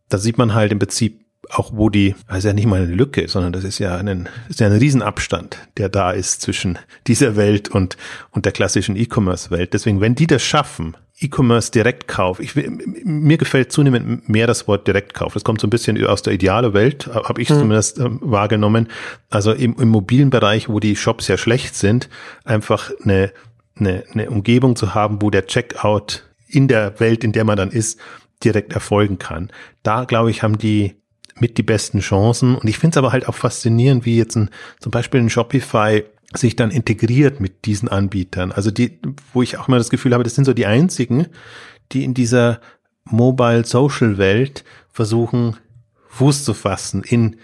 [0.08, 2.94] da sieht man halt im Prinzip auch wo die, das ist ja nicht mal eine
[2.94, 7.36] Lücke, sondern das ist ja ein, ist ja ein Riesenabstand, der da ist zwischen dieser
[7.36, 7.96] Welt und,
[8.30, 9.72] und der klassischen E-Commerce-Welt.
[9.72, 15.34] Deswegen, wenn die das schaffen, E-Commerce Direktkauf, ich, mir gefällt zunehmend mehr das Wort Direktkauf.
[15.34, 17.54] Das kommt so ein bisschen aus der ideale Welt, habe ich mhm.
[17.54, 18.88] zumindest äh, wahrgenommen.
[19.28, 22.08] Also im, im mobilen Bereich, wo die Shops ja schlecht sind,
[22.44, 23.32] einfach eine,
[23.76, 27.70] eine, eine Umgebung zu haben, wo der Checkout in der Welt, in der man dann
[27.70, 27.98] ist,
[28.44, 29.50] direkt erfolgen kann.
[29.82, 30.94] Da, glaube ich, haben die
[31.40, 32.54] mit die besten Chancen.
[32.56, 36.04] Und ich finde es aber halt auch faszinierend, wie jetzt ein, zum Beispiel ein Shopify
[36.34, 38.52] sich dann integriert mit diesen Anbietern.
[38.52, 38.98] Also die,
[39.32, 41.26] wo ich auch immer das Gefühl habe, das sind so die einzigen,
[41.92, 42.60] die in dieser
[43.04, 45.56] Mobile Social Welt versuchen,
[46.08, 47.36] Fuß zu fassen in,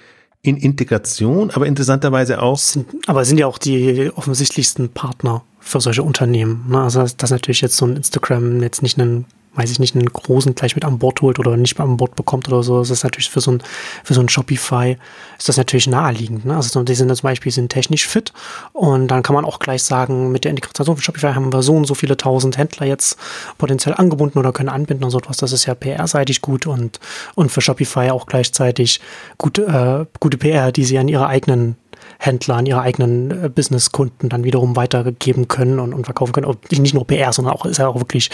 [0.43, 2.59] in Integration, aber interessanterweise auch.
[2.59, 6.67] Sind, aber sind ja auch die offensichtlichsten Partner für solche Unternehmen.
[6.69, 6.83] Ne?
[6.83, 10.55] Also, dass natürlich jetzt so ein Instagram jetzt nicht einen weiß ich nicht, einen großen
[10.55, 13.31] gleich mit an Bord holt oder nicht an Bord bekommt oder so, das ist natürlich
[13.31, 13.63] für so ein,
[14.03, 14.97] für so ein Shopify
[15.39, 16.45] ist das natürlich naheliegend.
[16.45, 16.57] Ne?
[16.57, 18.33] Also die sind zum Beispiel sind technisch fit
[18.73, 21.75] und dann kann man auch gleich sagen, mit der Integration von Shopify haben wir so
[21.75, 23.19] und so viele tausend Händler jetzt
[23.59, 25.37] potenziell angebunden oder können anbinden und so etwas.
[25.37, 27.01] Das ist ja PR-seitig gut und,
[27.35, 29.01] und für Shopify auch gleichzeitig
[29.39, 31.77] gut, äh, gute PR, die sie an ihre eigenen
[32.19, 36.47] Händler an ihre eigenen äh, Businesskunden dann wiederum weitergeben können und, und verkaufen können.
[36.47, 38.31] Und nicht nur PR, sondern auch ist ja auch wirklich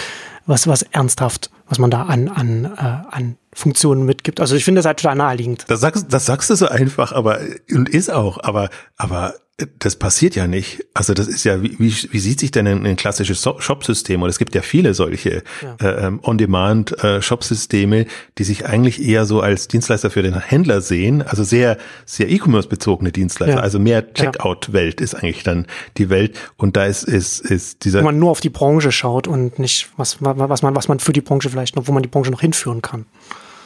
[0.46, 4.40] was, was ernsthaft, was man da an, an, äh, an Funktionen mitgibt.
[4.40, 5.64] Also ich finde das halt total naheliegend.
[5.68, 9.35] Das sagst, das sagst du so einfach, aber und ist auch, aber, aber
[9.79, 10.85] das passiert ja nicht.
[10.94, 14.23] Also das ist ja, wie, wie, sieht sich denn ein, ein klassisches Shop-System?
[14.23, 15.77] Und es gibt ja viele solche ja.
[15.81, 18.07] äh, ähm, On-Demand-Shop-Systeme,
[18.38, 21.23] die sich eigentlich eher so als Dienstleister für den Händler sehen.
[21.23, 23.57] Also sehr, sehr E-Commerce-bezogene Dienstleister.
[23.57, 23.62] Ja.
[23.62, 26.38] Also mehr Checkout-Welt ist eigentlich dann die Welt.
[26.57, 28.01] Und da ist, ist, ist dieser.
[28.01, 31.12] Wo man nur auf die Branche schaut und nicht, was, was man, was man für
[31.12, 33.07] die Branche vielleicht noch, wo man die Branche noch hinführen kann.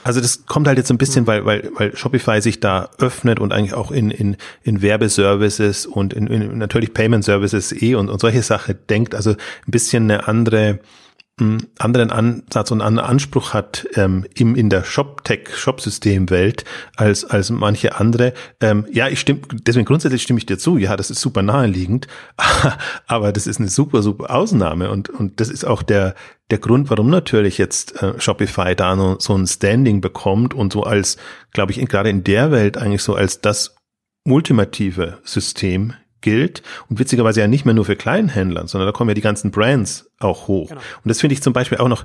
[0.04, 3.52] Also das kommt halt jetzt ein bisschen, weil, weil, weil Shopify sich da öffnet und
[3.52, 8.20] eigentlich auch in, in, in Werbeservices und in, in natürlich Payment Services eh und, und
[8.20, 9.14] solche Sachen denkt.
[9.14, 10.78] Also ein bisschen eine andere
[11.40, 16.64] einen anderen Ansatz und einen Anspruch hat ähm, im in der Shop-Tech, Shop-System-Welt
[16.94, 18.34] als als manche andere.
[18.60, 20.78] Ähm, ja, ich stimme, deswegen grundsätzlich stimme ich dir zu.
[20.78, 22.06] Ja, das ist super naheliegend,
[23.08, 26.14] aber das ist eine super super Ausnahme und und das ist auch der
[26.50, 30.82] der Grund, warum natürlich jetzt äh, Shopify da no, so ein Standing bekommt und so
[30.82, 31.16] als,
[31.52, 33.76] glaube ich, in, gerade in der Welt eigentlich so als das
[34.26, 39.14] ultimative System gilt und witzigerweise ja nicht mehr nur für Kleinhändler, sondern da kommen ja
[39.14, 40.68] die ganzen Brands auch hoch.
[40.68, 40.80] Genau.
[40.80, 42.04] Und das finde ich zum Beispiel auch noch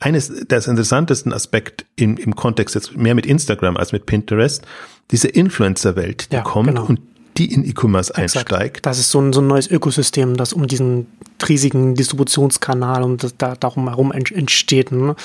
[0.00, 4.66] eines des interessantesten Aspekt im, im Kontext jetzt mehr mit Instagram als mit Pinterest,
[5.10, 6.84] diese Influencer-Welt, die ja, kommt genau.
[6.84, 7.00] und
[7.36, 8.86] die in E-Commerce einsteigt.
[8.86, 11.06] Das ist so ein, so ein neues Ökosystem, das um diesen
[11.48, 14.92] riesigen Distributionskanal und das da darum herum entsteht.
[14.92, 15.16] Ne?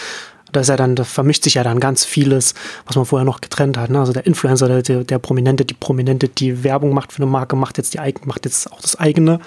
[0.51, 2.53] Da ist ja dann, da vermischt sich ja dann ganz vieles,
[2.85, 3.89] was man vorher noch getrennt hat.
[3.89, 3.99] Ne?
[3.99, 7.77] Also der Influencer, der, der, Prominente, die Prominente, die Werbung macht für eine Marke, macht
[7.77, 9.39] jetzt die macht jetzt auch das eigene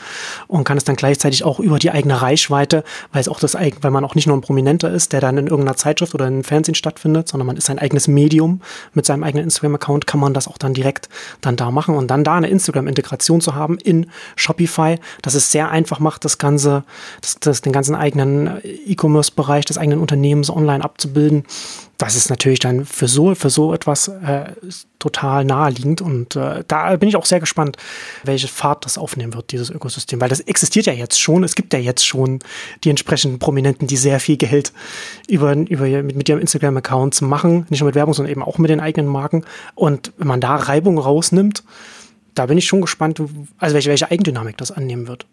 [0.47, 3.91] und kann es dann gleichzeitig auch über die eigene Reichweite, weil es auch das weil
[3.91, 6.75] man auch nicht nur ein Prominenter ist, der dann in irgendeiner Zeitschrift oder im Fernsehen
[6.75, 8.61] stattfindet, sondern man ist sein eigenes Medium.
[8.95, 11.09] Mit seinem eigenen Instagram-Account kann man das auch dann direkt
[11.41, 15.71] dann da machen und dann da eine Instagram-Integration zu haben in Shopify, dass es sehr
[15.71, 16.85] einfach macht, das Ganze,
[17.21, 21.45] das, das den ganzen eigenen E-Commerce-Bereich des eigenen Unternehmens online abzubilden.
[21.99, 24.53] Das ist natürlich dann für so, für so etwas äh,
[24.99, 27.77] total naheliegend und äh, da bin ich auch sehr gespannt,
[28.25, 31.45] welche Fahrt das aufnehmen wird, dieses Ökosystem, weil das existiert ja jetzt schon.
[31.45, 32.41] Es gibt ja jetzt schon
[32.85, 34.73] die entsprechenden Prominenten, die sehr viel Geld
[35.29, 38.71] über, über mit, mit ihrem Instagram-Account machen, nicht nur mit Werbung, sondern eben auch mit
[38.71, 39.45] den eigenen Marken.
[39.75, 41.63] Und wenn man da Reibung rausnimmt,
[42.35, 43.23] da bin ich schon gespannt,
[43.59, 45.27] also welche, welche Eigendynamik das annehmen wird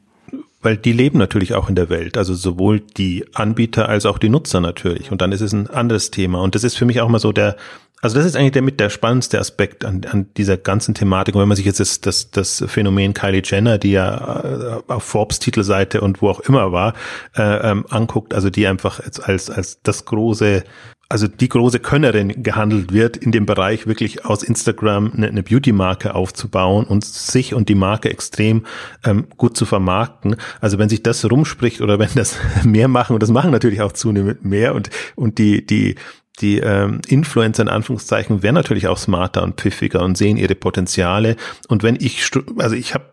[0.61, 4.29] weil die leben natürlich auch in der Welt, also sowohl die Anbieter als auch die
[4.29, 5.11] Nutzer natürlich.
[5.11, 6.41] Und dann ist es ein anderes Thema.
[6.41, 7.55] Und das ist für mich auch mal so der,
[8.01, 11.35] also das ist eigentlich der mit der spannendste Aspekt an, an dieser ganzen Thematik.
[11.35, 15.03] Und wenn man sich jetzt das, das, das Phänomen Kylie Jenner, die ja äh, auf
[15.03, 16.93] Forbes Titelseite und wo auch immer war,
[17.37, 20.63] äh, ähm, anguckt, also die einfach jetzt als, als das große
[21.09, 26.85] also die große Könnerin gehandelt wird, in dem Bereich wirklich aus Instagram eine, Beauty-Marke aufzubauen
[26.85, 28.65] und sich und die Marke extrem
[29.03, 30.35] ähm, gut zu vermarkten.
[30.61, 33.91] Also wenn sich das rumspricht oder wenn das mehr machen, und das machen natürlich auch
[33.91, 35.95] zunehmend mehr und, und die, die,
[36.41, 41.37] die ähm, Influencer in Anführungszeichen werden natürlich auch smarter und pfiffiger und sehen ihre Potenziale.
[41.67, 43.05] Und wenn ich, also ich habe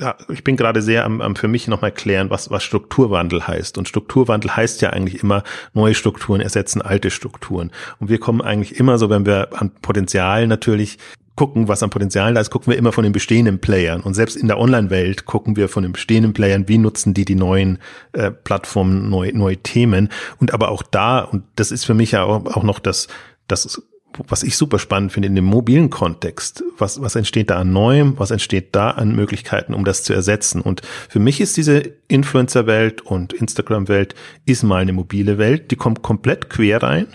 [0.00, 3.76] ja, ich bin gerade sehr am, am für mich nochmal klären, was, was Strukturwandel heißt.
[3.76, 5.42] Und Strukturwandel heißt ja eigentlich immer,
[5.74, 7.70] neue Strukturen ersetzen alte Strukturen.
[7.98, 10.98] Und wir kommen eigentlich immer so, wenn wir an Potenzial natürlich
[11.36, 14.00] gucken, was an Potenzial da ist, gucken wir immer von den bestehenden Playern.
[14.00, 17.34] Und selbst in der Online-Welt gucken wir von den bestehenden Playern, wie nutzen die die
[17.34, 17.78] neuen
[18.12, 20.08] äh, Plattformen, neue, neue Themen.
[20.38, 23.08] Und aber auch da, und das ist für mich ja auch, auch noch das,
[23.48, 23.82] das
[24.28, 28.18] was ich super spannend finde in dem mobilen Kontext, was, was entsteht da an Neuem,
[28.18, 30.60] was entsteht da an Möglichkeiten, um das zu ersetzen.
[30.60, 34.14] Und für mich ist diese Influencer-Welt und Instagram-Welt
[34.46, 37.06] ist mal eine mobile Welt, die kommt komplett quer rein.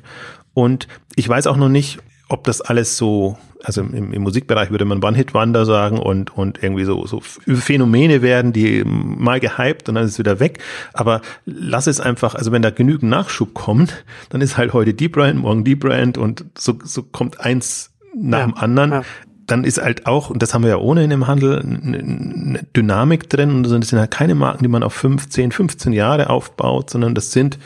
[0.53, 4.85] Und ich weiß auch noch nicht, ob das alles so, also im, im Musikbereich würde
[4.85, 10.05] man One-Hit-Wonder sagen und, und irgendwie so, so Phänomene werden, die mal gehypt und dann
[10.05, 10.59] ist es wieder weg.
[10.93, 15.07] Aber lass es einfach, also wenn da genügend Nachschub kommt, dann ist halt heute die
[15.07, 18.91] Brand, morgen die Brand und so, so kommt eins nach ja, dem anderen.
[18.91, 19.03] Ja.
[19.45, 23.29] Dann ist halt auch, und das haben wir ja ohne in dem Handel, eine Dynamik
[23.29, 27.13] drin und das sind halt keine Marken, die man auf 15, 15 Jahre aufbaut, sondern
[27.13, 27.59] das sind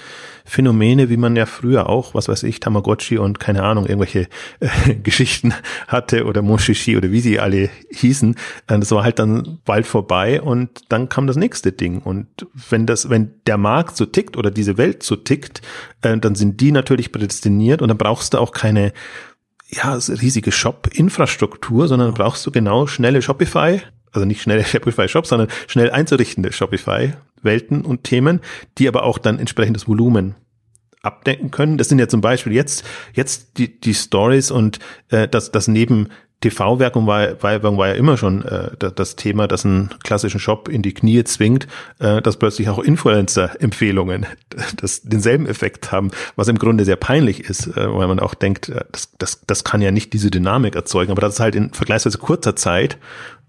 [0.49, 4.27] Phänomene, wie man ja früher auch, was weiß ich, Tamagotchi und keine Ahnung, irgendwelche
[4.59, 5.53] äh, Geschichten
[5.87, 8.35] hatte oder Moshishi oder wie sie alle hießen.
[8.67, 11.99] Äh, das war halt dann bald vorbei und dann kam das nächste Ding.
[11.99, 12.27] Und
[12.69, 15.61] wenn das, wenn der Markt so tickt oder diese Welt so tickt,
[16.01, 18.91] äh, dann sind die natürlich prädestiniert und dann brauchst du auch keine
[19.69, 23.81] ja, riesige Shop-Infrastruktur, sondern brauchst du genau schnelle Shopify,
[24.11, 28.41] also nicht schnelle Shopify-Shops, sondern schnell einzurichtende Shopify Welten und Themen,
[28.77, 30.35] die aber auch dann entsprechendes Volumen
[31.01, 31.77] abdecken können.
[31.77, 36.09] Das sind ja zum Beispiel jetzt, jetzt die, die Stories und äh, das, das neben
[36.41, 40.81] TV-Werbung war, Werbung war ja immer schon äh, das Thema, das einen klassischen Shop in
[40.81, 41.67] die Knie zwingt,
[41.99, 44.25] äh, dass plötzlich auch Influencer-Empfehlungen
[44.77, 48.69] das denselben Effekt haben, was im Grunde sehr peinlich ist, äh, weil man auch denkt,
[48.69, 51.73] äh, das, das, das kann ja nicht diese Dynamik erzeugen, aber das ist halt in
[51.73, 52.97] vergleichsweise kurzer Zeit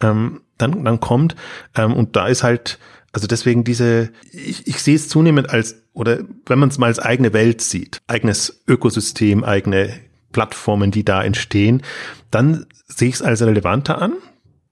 [0.02, 1.36] ähm, dann, dann kommt
[1.76, 2.78] ähm, und da ist halt
[3.12, 7.00] also deswegen diese, ich, ich sehe es zunehmend als, oder wenn man es mal als
[7.00, 9.98] eigene Welt sieht, eigenes Ökosystem, eigene
[10.32, 11.82] Plattformen, die da entstehen,
[12.30, 14.14] dann sehe ich es als relevanter an.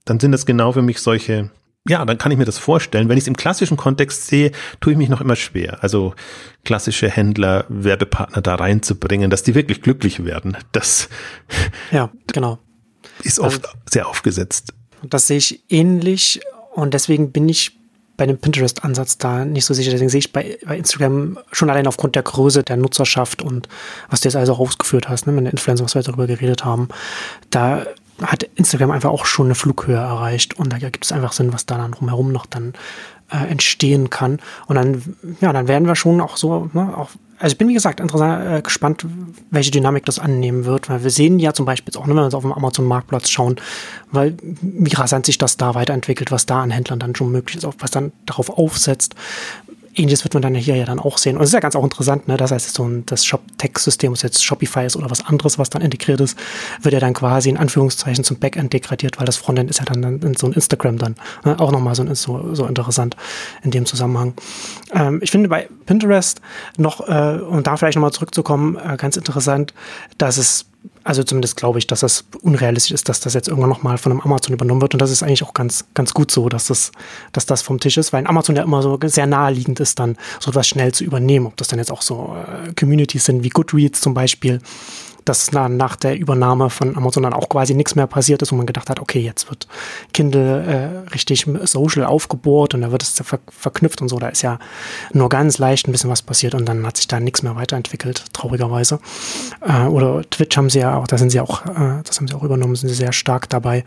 [0.05, 1.51] Dann sind das genau für mich solche,
[1.87, 3.09] ja, dann kann ich mir das vorstellen.
[3.09, 5.83] Wenn ich es im klassischen Kontext sehe, tue ich mich noch immer schwer.
[5.83, 6.15] Also
[6.63, 10.55] klassische Händler, Werbepartner da reinzubringen, dass die wirklich glücklich werden.
[10.71, 11.09] Das
[11.91, 12.59] ja, genau.
[13.23, 14.73] ist oft also, sehr aufgesetzt.
[15.03, 16.39] Das sehe ich ähnlich
[16.73, 17.78] und deswegen bin ich
[18.19, 19.91] bei dem Pinterest-Ansatz da nicht so sicher.
[19.91, 23.69] Deswegen sehe ich bei, bei, Instagram schon allein aufgrund der Größe der Nutzerschaft und
[24.09, 26.65] was du jetzt also auch ausgeführt hast, ne, mit den Influencer, was wir darüber geredet
[26.65, 26.89] haben,
[27.49, 27.85] da
[28.21, 31.65] hat Instagram einfach auch schon eine Flughöhe erreicht und da gibt es einfach Sinn, was
[31.65, 32.73] da dann drumherum noch dann
[33.31, 34.39] äh, entstehen kann.
[34.67, 37.73] Und dann, ja, dann werden wir schon auch so, ne, auch also ich bin wie
[37.73, 39.05] gesagt interessant, äh, gespannt,
[39.49, 42.33] welche Dynamik das annehmen wird, weil wir sehen ja zum Beispiel auch, wenn wir uns
[42.33, 43.55] auf dem Amazon-Marktplatz schauen,
[44.11, 47.67] weil wie rasant sich das da weiterentwickelt, was da an Händlern dann schon möglich ist,
[47.79, 49.15] was dann darauf aufsetzt,
[49.99, 51.35] Ähnliches wird man dann hier ja dann auch sehen.
[51.37, 52.37] Und es ist ja ganz auch interessant, ne?
[52.37, 55.81] Das heißt, so ein, das Shop-Tech-System, was jetzt Shopify ist oder was anderes, was dann
[55.81, 56.37] integriert ist,
[56.81, 60.01] wird ja dann quasi in Anführungszeichen zum Backend degradiert, weil das Frontend ist ja dann,
[60.01, 61.15] dann so ein Instagram dann.
[61.43, 61.59] Ne?
[61.59, 63.15] Auch nochmal so, so, so interessant
[63.63, 64.33] in dem Zusammenhang.
[64.93, 66.41] Ähm, ich finde bei Pinterest
[66.77, 69.73] noch, äh, um da vielleicht nochmal zurückzukommen, äh, ganz interessant,
[70.17, 70.65] dass es
[71.03, 74.21] also zumindest glaube ich, dass das unrealistisch ist, dass das jetzt irgendwann nochmal von einem
[74.21, 74.93] Amazon übernommen wird.
[74.93, 76.91] Und das ist eigentlich auch ganz, ganz gut so, dass das,
[77.31, 80.51] dass das vom Tisch ist, weil Amazon ja immer so sehr naheliegend ist, dann so
[80.51, 81.47] etwas schnell zu übernehmen.
[81.47, 84.61] Ob das dann jetzt auch so äh, Communities sind wie Goodreads zum Beispiel,
[85.29, 88.55] dass dann nach der Übernahme von Amazon dann auch quasi nichts mehr passiert ist, wo
[88.55, 89.67] man gedacht hat, okay, jetzt wird
[90.11, 90.63] Kindle
[91.05, 94.17] äh, richtig social aufgebohrt und da wird es ver verknüpft und so.
[94.17, 94.57] Da ist ja
[95.13, 98.25] nur ganz leicht ein bisschen was passiert und dann hat sich da nichts mehr weiterentwickelt,
[98.33, 98.99] traurigerweise.
[99.61, 102.33] Äh, oder Twitch haben sie ja auch, da sind sie auch, äh, das haben sie
[102.33, 103.83] auch übernommen, sind sie sehr stark dabei.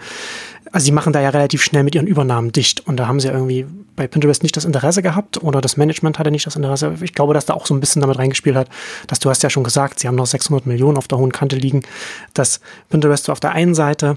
[0.73, 3.29] Also sie machen da ja relativ schnell mit ihren Übernahmen dicht und da haben sie
[3.29, 6.95] irgendwie bei Pinterest nicht das Interesse gehabt oder das Management hatte nicht das Interesse.
[7.03, 8.69] Ich glaube, dass da auch so ein bisschen damit reingespielt hat,
[9.07, 11.57] dass du hast ja schon gesagt, sie haben noch 600 Millionen auf der hohen Kante
[11.57, 11.83] liegen,
[12.33, 14.17] dass Pinterest auf der einen Seite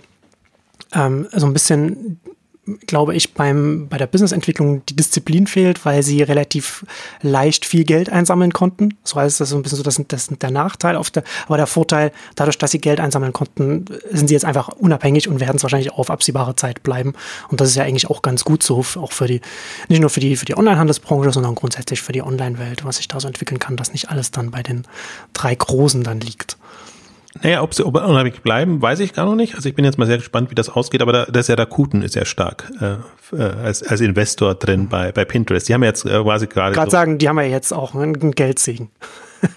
[0.94, 2.20] ähm, so ein bisschen
[2.88, 6.86] glaube ich, beim, bei der Businessentwicklung die Disziplin fehlt, weil sie relativ
[7.22, 8.98] leicht viel Geld einsammeln konnten.
[9.04, 11.24] So heißt das so ein bisschen so, das ist, das ist der Nachteil auf der,
[11.46, 15.40] aber der Vorteil, dadurch, dass sie Geld einsammeln konnten, sind sie jetzt einfach unabhängig und
[15.40, 17.14] werden es wahrscheinlich auf absehbare Zeit bleiben.
[17.50, 19.42] Und das ist ja eigentlich auch ganz gut so, auch für die,
[19.88, 23.20] nicht nur für die, für die Online-Handelsbranche, sondern grundsätzlich für die Online-Welt, was sich da
[23.20, 24.88] so entwickeln kann, dass nicht alles dann bei den
[25.34, 26.58] drei Großen dann liegt.
[27.42, 29.56] Naja, ob sie unabhängig bleiben, weiß ich gar noch nicht.
[29.56, 31.56] Also ich bin jetzt mal sehr gespannt, wie das ausgeht, aber da, das ist ja
[31.56, 32.96] Rakuten ist ja stark äh,
[33.36, 35.68] äh, als, als Investor drin bei, bei Pinterest.
[35.68, 36.74] Die haben ja jetzt äh, quasi gerade.
[36.74, 38.90] Gerade so sagen, die haben ja jetzt auch einen Geldsegen.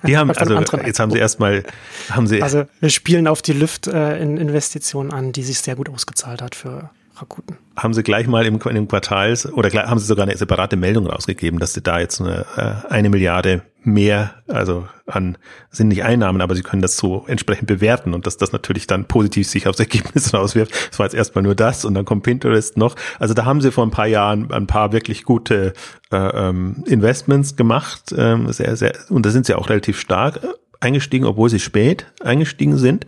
[0.06, 1.64] Die haben, also jetzt haben sie erstmal,
[2.10, 2.42] haben sie.
[2.42, 6.90] Also wir spielen auf die Lüft-Investition äh, an, die sich sehr gut ausgezahlt hat für
[7.16, 7.58] Rakuten.
[7.82, 11.58] Haben sie gleich mal im, im Quartals oder haben sie sogar eine separate Meldung rausgegeben,
[11.60, 15.38] dass sie da jetzt eine, äh, eine Milliarde mehr, also an,
[15.70, 19.06] sind nicht Einnahmen, aber sie können das so entsprechend bewerten und dass das natürlich dann
[19.06, 20.72] positiv sich aufs Ergebnis rauswirft.
[20.90, 22.96] Das war jetzt erstmal nur das und dann kommt Pinterest noch.
[23.18, 25.72] Also da haben sie vor ein paar Jahren ein paar wirklich gute
[26.10, 30.40] äh, ähm, Investments gemacht, ähm, sehr, sehr, und da sind sie auch relativ stark
[30.80, 33.06] eingestiegen, obwohl sie spät eingestiegen sind.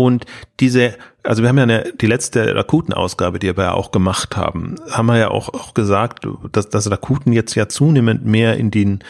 [0.00, 0.24] Und
[0.60, 4.76] diese, also wir haben ja eine, die letzte Rakuten-Ausgabe, die wir ja auch gemacht haben,
[4.90, 9.00] haben wir ja auch, auch gesagt, dass, dass Rakuten jetzt ja zunehmend mehr in den,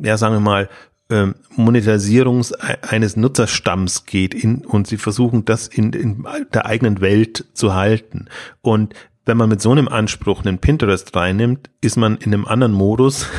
[0.00, 0.68] ja sagen wir mal,
[1.10, 2.46] ähm, Monetarisierung
[2.82, 8.26] eines Nutzerstamms geht in, und sie versuchen das in, in der eigenen Welt zu halten.
[8.62, 8.94] Und
[9.26, 13.26] wenn man mit so einem Anspruch einen Pinterest reinnimmt, ist man in einem anderen Modus.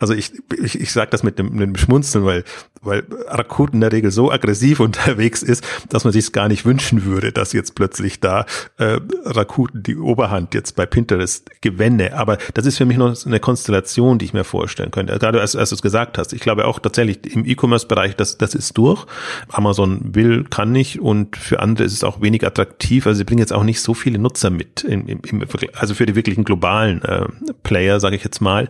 [0.00, 0.30] Also ich,
[0.62, 2.44] ich, ich sage das mit dem, mit dem Schmunzeln, weil,
[2.82, 6.64] weil Rakuten in der Regel so aggressiv unterwegs ist, dass man sich es gar nicht
[6.64, 12.14] wünschen würde, dass jetzt plötzlich da äh, Rakuten die Oberhand jetzt bei Pinterest gewänne.
[12.14, 15.18] Aber das ist für mich noch eine Konstellation, die ich mir vorstellen könnte.
[15.18, 16.32] Gerade als, als du es gesagt hast.
[16.32, 19.04] Ich glaube auch tatsächlich im E-Commerce-Bereich, das, das ist durch.
[19.48, 23.04] Amazon will, kann nicht und für andere ist es auch wenig attraktiv.
[23.08, 26.14] Also sie bringen jetzt auch nicht so viele Nutzer mit, im, im, also für die
[26.14, 27.26] wirklichen globalen äh,
[27.62, 28.68] Player, sage ich jetzt mal.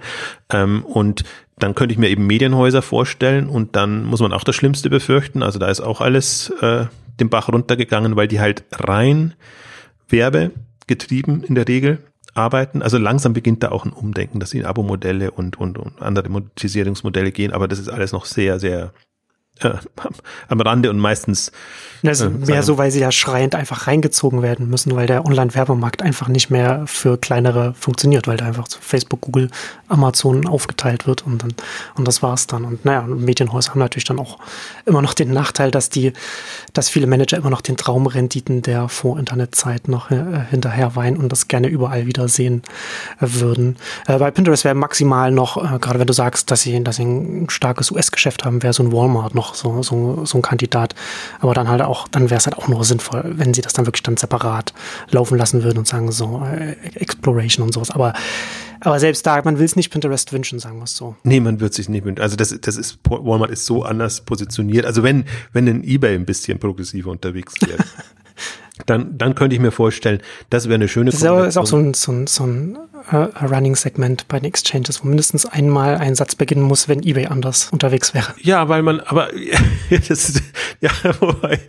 [0.52, 1.24] Ähm, und
[1.58, 5.42] dann könnte ich mir eben Medienhäuser vorstellen und dann muss man auch das Schlimmste befürchten.
[5.42, 6.86] Also da ist auch alles äh,
[7.20, 9.34] den Bach runtergegangen, weil die halt rein
[10.08, 11.98] werbegetrieben in der Regel
[12.34, 12.82] arbeiten.
[12.82, 16.28] Also langsam beginnt da auch ein Umdenken, dass sie in Abo-Modelle und, und, und andere
[16.28, 18.92] Monetisierungsmodelle gehen, aber das ist alles noch sehr, sehr
[19.60, 19.74] äh,
[20.48, 21.52] am Rande und meistens.
[22.06, 26.02] Also äh, mehr so, weil sie ja schreiend einfach reingezogen werden müssen, weil der Online-Werbemarkt
[26.02, 29.50] einfach nicht mehr für kleinere funktioniert, weil da einfach zu Facebook, Google,
[29.88, 31.54] Amazon aufgeteilt wird und dann,
[31.96, 32.64] und das war's dann.
[32.64, 34.38] Und naja, Medienhäuser haben natürlich dann auch
[34.86, 36.12] immer noch den Nachteil, dass die,
[36.72, 41.48] dass viele Manager immer noch den Traumrenditen der Vor-Internet-Zeit noch äh, hinterher weinen und das
[41.48, 42.62] gerne überall wieder sehen
[43.20, 43.76] äh, würden.
[44.06, 47.04] Äh, bei Pinterest wäre maximal noch, äh, gerade wenn du sagst, dass sie, dass sie
[47.04, 50.94] ein starkes US-Geschäft haben, wäre so ein Walmart noch so, so, so ein Kandidat.
[51.40, 53.86] Aber dann halt auch, dann wäre es halt auch nur sinnvoll, wenn sie das dann
[53.86, 54.72] wirklich dann separat
[55.10, 57.90] laufen lassen würden und sagen so äh, Exploration und sowas.
[57.90, 58.12] Aber
[58.80, 61.16] aber selbst da, man will es nicht Pinterest wünschen, sagen wir es so.
[61.24, 62.22] Nee, man wird sich nicht wünschen.
[62.22, 64.86] Also das, das ist, Walmart ist so anders positioniert.
[64.86, 67.84] Also wenn, wenn ein Ebay ein bisschen progressiver unterwegs wäre,
[68.86, 71.94] dann, dann könnte ich mir vorstellen, das wäre eine schöne Das ist auch so ein,
[71.94, 72.78] so ein, so ein
[73.12, 78.14] Running-Segment bei den Exchanges, wo mindestens einmal ein Satz beginnen muss, wenn eBay anders unterwegs
[78.14, 78.34] wäre.
[78.40, 79.28] Ja, weil man, aber
[79.90, 80.42] das ist,
[80.80, 80.90] ja,
[81.20, 81.60] wobei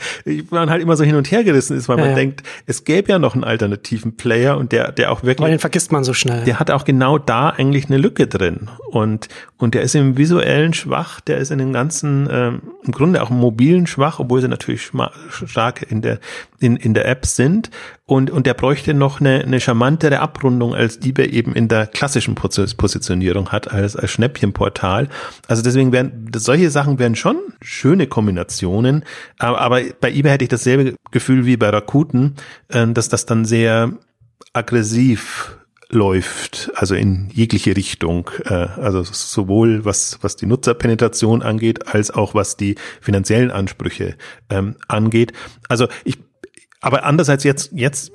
[0.49, 2.15] man halt immer so hin und her gerissen ist, weil ja, man ja.
[2.15, 5.43] denkt, es gäbe ja noch einen alternativen Player und der, der auch wirklich.
[5.43, 6.43] Weil den vergisst man so schnell.
[6.43, 8.69] Der hat auch genau da eigentlich eine Lücke drin.
[8.91, 13.21] Und, und der ist im visuellen schwach, der ist in den ganzen, ähm, im Grunde
[13.21, 14.91] auch im mobilen schwach, obwohl sie natürlich
[15.45, 16.19] stark in der,
[16.60, 17.69] in, in der App sind.
[18.10, 21.86] Und, und der bräuchte noch eine, eine charmantere Abrundung, als die wir eben in der
[21.86, 25.10] klassischen Positionierung hat, als, als Schnäppchenportal.
[25.48, 29.06] Also deswegen wären, solche Sachen wären schon schöne Kombinationen.
[29.38, 32.34] Aber, aber bei eBay hätte ich dasselbe Gefühl wie bei Rakuten,
[32.69, 33.93] äh, dass das dann sehr
[34.54, 35.60] aggressiv
[35.91, 42.34] läuft, also in jegliche Richtung, äh, also sowohl was was die Nutzerpenetration angeht, als auch
[42.34, 44.15] was die finanziellen Ansprüche
[44.50, 45.34] ähm, angeht.
[45.67, 46.17] Also ich
[46.82, 48.12] aber andererseits jetzt, jetzt,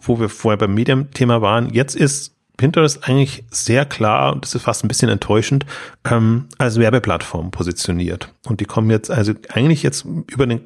[0.00, 4.62] wo wir vorher beim Medium-Thema waren, jetzt ist Pinterest eigentlich sehr klar, und das ist
[4.62, 5.66] fast ein bisschen enttäuschend,
[6.08, 8.32] ähm, als Werbeplattform positioniert.
[8.46, 10.60] Und die kommen jetzt also eigentlich jetzt über den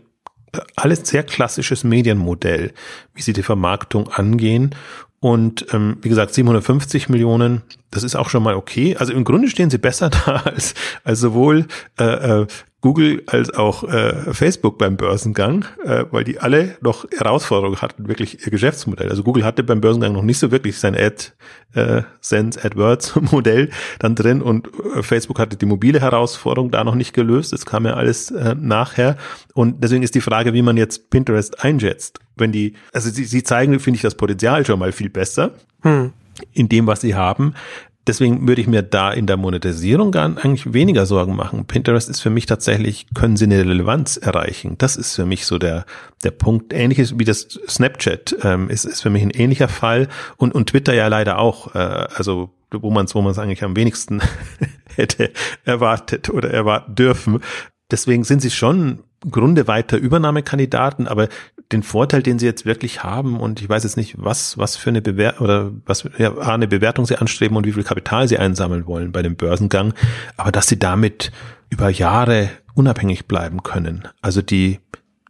[0.77, 2.73] alles sehr klassisches Medienmodell,
[3.15, 4.75] wie sie die Vermarktung angehen.
[5.21, 8.97] Und ähm, wie gesagt, 750 Millionen, das ist auch schon mal okay.
[8.97, 10.75] Also im Grunde stehen sie besser da als,
[11.05, 11.67] als sowohl
[11.99, 12.47] äh, äh
[12.81, 18.45] Google als auch äh, Facebook beim Börsengang, äh, weil die alle noch Herausforderungen hatten, wirklich
[18.45, 19.11] ihr Geschäftsmodell.
[19.11, 21.33] Also Google hatte beim Börsengang noch nicht so wirklich sein Ad
[21.75, 26.95] äh, Sense AdWords Modell dann drin und äh, Facebook hatte die mobile Herausforderung da noch
[26.95, 27.53] nicht gelöst.
[27.53, 29.17] Das kam ja alles äh, nachher
[29.55, 32.21] und deswegen ist die Frage, wie man jetzt Pinterest einschätzt.
[32.37, 35.51] Wenn die, also sie, sie zeigen, finde ich, das Potenzial schon mal viel besser.
[35.83, 36.13] Hm
[36.53, 37.55] in dem, was sie haben.
[38.09, 41.67] Deswegen würde ich mir da in der Monetisierung gar eigentlich weniger Sorgen machen.
[41.67, 44.77] Pinterest ist für mich tatsächlich, können sie eine Relevanz erreichen.
[44.79, 45.85] Das ist für mich so der,
[46.25, 46.73] der Punkt.
[46.73, 50.95] Ähnliches wie das Snapchat ähm, ist, ist für mich ein ähnlicher Fall und, und Twitter
[50.95, 51.75] ja leider auch.
[51.75, 54.23] Äh, also wo man es wo man es eigentlich am wenigsten
[54.97, 55.31] hätte
[55.67, 57.41] erwartet oder erwarten dürfen.
[57.91, 61.29] Deswegen sind sie schon Grunde weiter Übernahmekandidaten, aber
[61.73, 64.91] den Vorteil, den sie jetzt wirklich haben, und ich weiß jetzt nicht, was, was für
[64.91, 68.87] eine Bewertung oder was ja, eine Bewertung sie anstreben und wie viel Kapital sie einsammeln
[68.87, 69.93] wollen bei dem Börsengang,
[70.37, 71.31] aber dass sie damit
[71.69, 74.09] über Jahre unabhängig bleiben können.
[74.23, 74.79] Also die,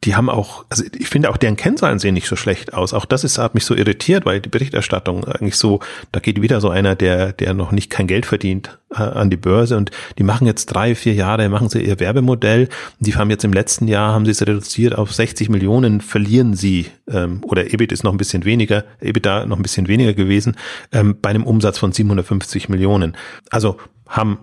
[0.05, 2.95] die haben auch, also ich finde auch deren Kennzahlen sehen nicht so schlecht aus.
[2.95, 5.81] Auch das ist, hat mich so irritiert, weil die Berichterstattung eigentlich so,
[6.13, 9.37] da geht wieder so einer, der, der noch nicht kein Geld verdient, äh, an die
[9.37, 12.69] Börse und die machen jetzt drei, vier Jahre, machen sie ihr Werbemodell.
[13.01, 16.87] Die haben jetzt im letzten Jahr, haben sie es reduziert auf 60 Millionen, verlieren sie,
[17.11, 20.57] ähm, oder EBIT ist noch ein bisschen weniger, EBITDA noch ein bisschen weniger gewesen,
[20.93, 23.17] ähm, bei einem Umsatz von 750 Millionen.
[23.51, 24.39] Also haben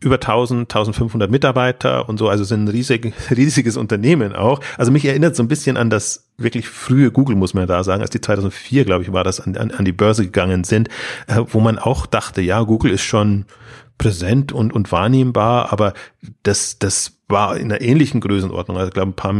[0.00, 4.60] über 1000, 1500 Mitarbeiter und so, also sind ein riesig, riesiges Unternehmen auch.
[4.78, 8.00] Also mich erinnert so ein bisschen an das wirklich frühe Google, muss man da sagen,
[8.00, 10.88] als die 2004, glaube ich, war das, an, an, die Börse gegangen sind,
[11.26, 13.44] äh, wo man auch dachte, ja, Google ist schon
[13.98, 15.92] präsent und, und wahrnehmbar, aber
[16.42, 18.78] das, das war in einer ähnlichen Größenordnung.
[18.78, 19.34] Also ich glaube, ein paar,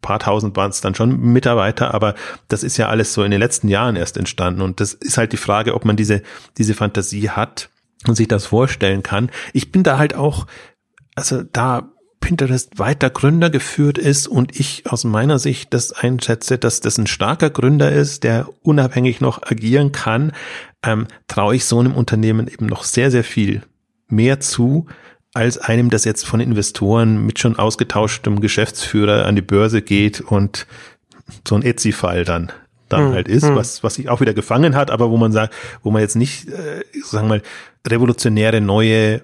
[0.00, 2.14] paar tausend waren es dann schon Mitarbeiter, aber
[2.46, 4.62] das ist ja alles so in den letzten Jahren erst entstanden.
[4.62, 6.22] Und das ist halt die Frage, ob man diese,
[6.56, 7.70] diese Fantasie hat,
[8.06, 9.30] und sich das vorstellen kann.
[9.52, 10.46] Ich bin da halt auch,
[11.14, 11.90] also da
[12.20, 17.06] Pinterest weiter Gründer geführt ist und ich aus meiner Sicht das einschätze, dass das ein
[17.06, 20.32] starker Gründer ist, der unabhängig noch agieren kann,
[20.84, 23.62] ähm, traue ich so einem Unternehmen eben noch sehr, sehr viel
[24.08, 24.86] mehr zu,
[25.32, 30.66] als einem, das jetzt von Investoren mit schon ausgetauschtem Geschäftsführer an die Börse geht und
[31.46, 32.52] so ein Etsy-Fall dann
[32.88, 33.54] dann hm, halt ist, hm.
[33.54, 36.48] was, was sich auch wieder gefangen hat, aber wo man sagt, wo man jetzt nicht,
[36.48, 37.42] äh, sagen wir mal,
[37.86, 39.22] revolutionäre neue,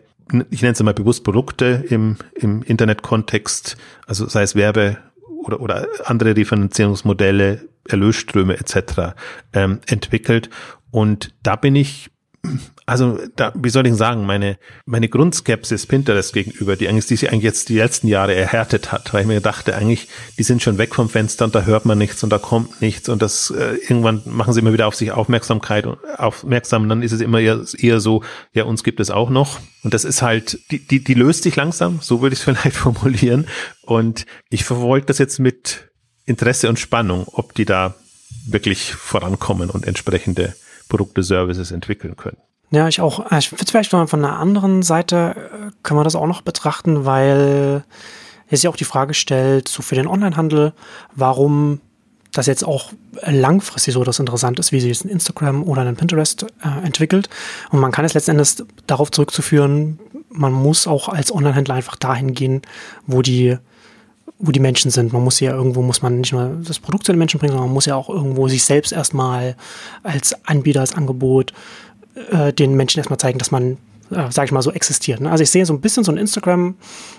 [0.51, 3.77] ich nenne es mal bewusst Produkte im, im Internetkontext,
[4.07, 4.99] also sei es Werbe
[5.45, 9.15] oder, oder andere Refinanzierungsmodelle, Erlösströme etc.
[9.53, 10.49] Ähm, entwickelt.
[10.91, 12.11] Und da bin ich
[12.87, 17.31] also da, wie soll ich sagen, meine, meine Grundskepsis Pinterest gegenüber, die eigentlich, die sich
[17.31, 20.77] eigentlich jetzt die letzten Jahre erhärtet hat, weil ich mir dachte, eigentlich, die sind schon
[20.77, 23.77] weg vom Fenster und da hört man nichts und da kommt nichts und das äh,
[23.89, 27.41] irgendwann machen sie immer wieder auf sich Aufmerksamkeit und aufmerksam und dann ist es immer
[27.41, 28.23] eher, eher so,
[28.53, 29.61] ja, uns gibt es auch noch.
[29.83, 32.77] Und das ist halt, die, die, die löst sich langsam, so würde ich es vielleicht
[32.77, 33.47] formulieren.
[33.83, 35.91] Und ich verfolge das jetzt mit
[36.27, 37.95] Interesse und Spannung, ob die da
[38.47, 40.55] wirklich vorankommen und entsprechende
[40.95, 42.37] Produkte, Services entwickeln können.
[42.71, 43.33] Ja, ich auch.
[43.33, 46.43] Äh, ich würde vielleicht noch von einer anderen Seite äh, können wir das auch noch
[46.43, 47.83] betrachten, weil
[48.49, 50.73] es ja auch die Frage stellt, so für den Onlinehandel,
[51.17, 51.81] warum
[52.31, 52.93] das jetzt auch
[53.23, 57.29] langfristig so das interessant ist, wie sich ein Instagram oder ein Pinterest äh, entwickelt.
[57.71, 62.63] Und man kann es letztendlich darauf zurückzuführen, man muss auch als Onlinehändler einfach dahin gehen,
[63.09, 63.59] wo die
[64.39, 65.13] wo die Menschen sind.
[65.13, 67.69] Man muss ja irgendwo, muss man nicht nur das Produkt zu den Menschen bringen, sondern
[67.69, 69.57] man muss ja auch irgendwo sich selbst erstmal
[70.03, 71.53] als Anbieter, als Angebot
[72.31, 73.79] äh, den Menschen erstmal zeigen, dass man,
[74.11, 75.21] äh, sag ich mal, so existiert.
[75.21, 75.31] Ne?
[75.31, 76.77] Also ich sehe so ein bisschen so ein Instagram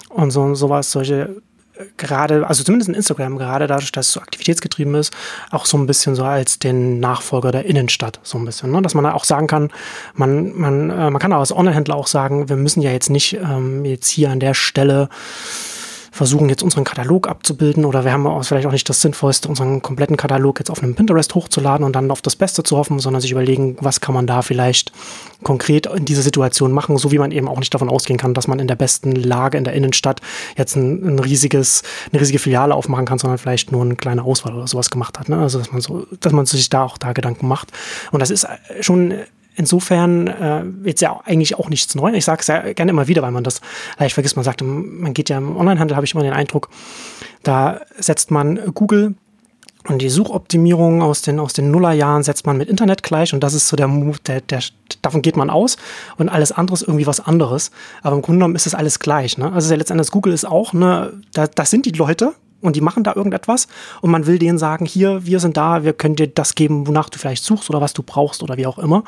[0.09, 1.41] und so sowas, solche
[1.78, 5.13] äh, gerade, also zumindest in Instagram, gerade dadurch, dass es so aktivitätsgetrieben ist,
[5.51, 8.72] auch so ein bisschen so als den Nachfolger der Innenstadt, so ein bisschen.
[8.72, 8.82] Ne?
[8.82, 9.72] Dass man da auch sagen kann,
[10.16, 13.34] man, man, äh, man kann auch als Onlinehändler auch sagen, wir müssen ja jetzt nicht
[13.36, 15.09] ähm, jetzt hier an der Stelle
[16.16, 19.82] versuchen jetzt unseren Katalog abzubilden oder wir haben auch vielleicht auch nicht das Sinnvollste, unseren
[19.82, 23.20] kompletten Katalog jetzt auf einem Pinterest hochzuladen und dann auf das Beste zu hoffen, sondern
[23.20, 24.93] sich überlegen, was kann man da vielleicht
[25.43, 28.47] konkret in dieser Situation machen, so wie man eben auch nicht davon ausgehen kann, dass
[28.47, 30.22] man in der besten Lage in der Innenstadt
[30.55, 34.55] jetzt ein, ein riesiges, eine riesige Filiale aufmachen kann, sondern vielleicht nur eine kleine Auswahl
[34.55, 35.28] oder sowas gemacht hat.
[35.28, 35.38] Ne?
[35.38, 37.74] Also dass man so, dass man sich da auch da Gedanken macht.
[38.13, 38.47] Und das ist
[38.80, 39.16] schon
[39.56, 42.18] insofern äh, jetzt ja eigentlich auch nichts Neues.
[42.18, 43.62] Ich sage es ja gerne immer wieder, weil man das
[43.97, 44.36] leicht vergisst.
[44.36, 46.70] Man sagt, man geht ja im Onlinehandel, habe ich immer den Eindruck,
[47.43, 49.16] da setzt man Google
[49.88, 53.53] und die Suchoptimierung aus den, aus den Nullerjahren setzt man mit Internet gleich und das
[53.53, 54.62] ist so der Move, der, der,
[55.01, 55.78] davon geht man aus
[56.18, 57.70] und alles andere ist irgendwie was anderes.
[58.01, 59.38] Aber im Grunde genommen ist es alles gleich.
[59.38, 59.51] Ne?
[59.51, 62.34] Also ja letztendlich Google ist auch, ne, da, das sind die Leute,
[62.66, 63.68] und die machen da irgendetwas
[64.01, 67.09] und man will denen sagen, hier, wir sind da, wir können dir das geben, wonach
[67.09, 69.03] du vielleicht suchst oder was du brauchst oder wie auch immer.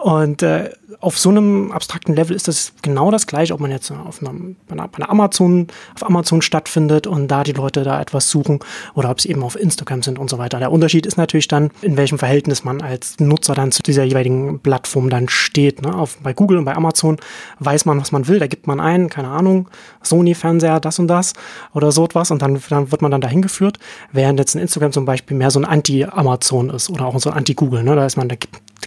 [0.00, 0.70] Und äh,
[1.00, 4.32] auf so einem abstrakten Level ist das genau das gleiche, ob man jetzt auf einer,
[4.66, 8.60] bei einer, bei einer Amazon, auf Amazon stattfindet und da die Leute da etwas suchen
[8.94, 10.58] oder ob sie eben auf Instagram sind und so weiter.
[10.58, 14.60] Der Unterschied ist natürlich dann, in welchem Verhältnis man als Nutzer dann zu dieser jeweiligen
[14.60, 15.82] Plattform dann steht.
[15.82, 15.94] Ne?
[15.94, 17.18] Auf, bei Google und bei Amazon
[17.58, 19.68] weiß man, was man will, da gibt man ein, keine Ahnung,
[20.02, 21.34] Sony-Fernseher, das und das
[21.74, 23.78] oder so etwas und dann, dann wird man dann dahin geführt,
[24.12, 27.36] während jetzt in Instagram zum Beispiel mehr so ein Anti-Amazon ist oder auch so ein
[27.36, 27.82] Anti-Google.
[27.82, 27.96] Ne?
[27.96, 28.36] Da ist man, da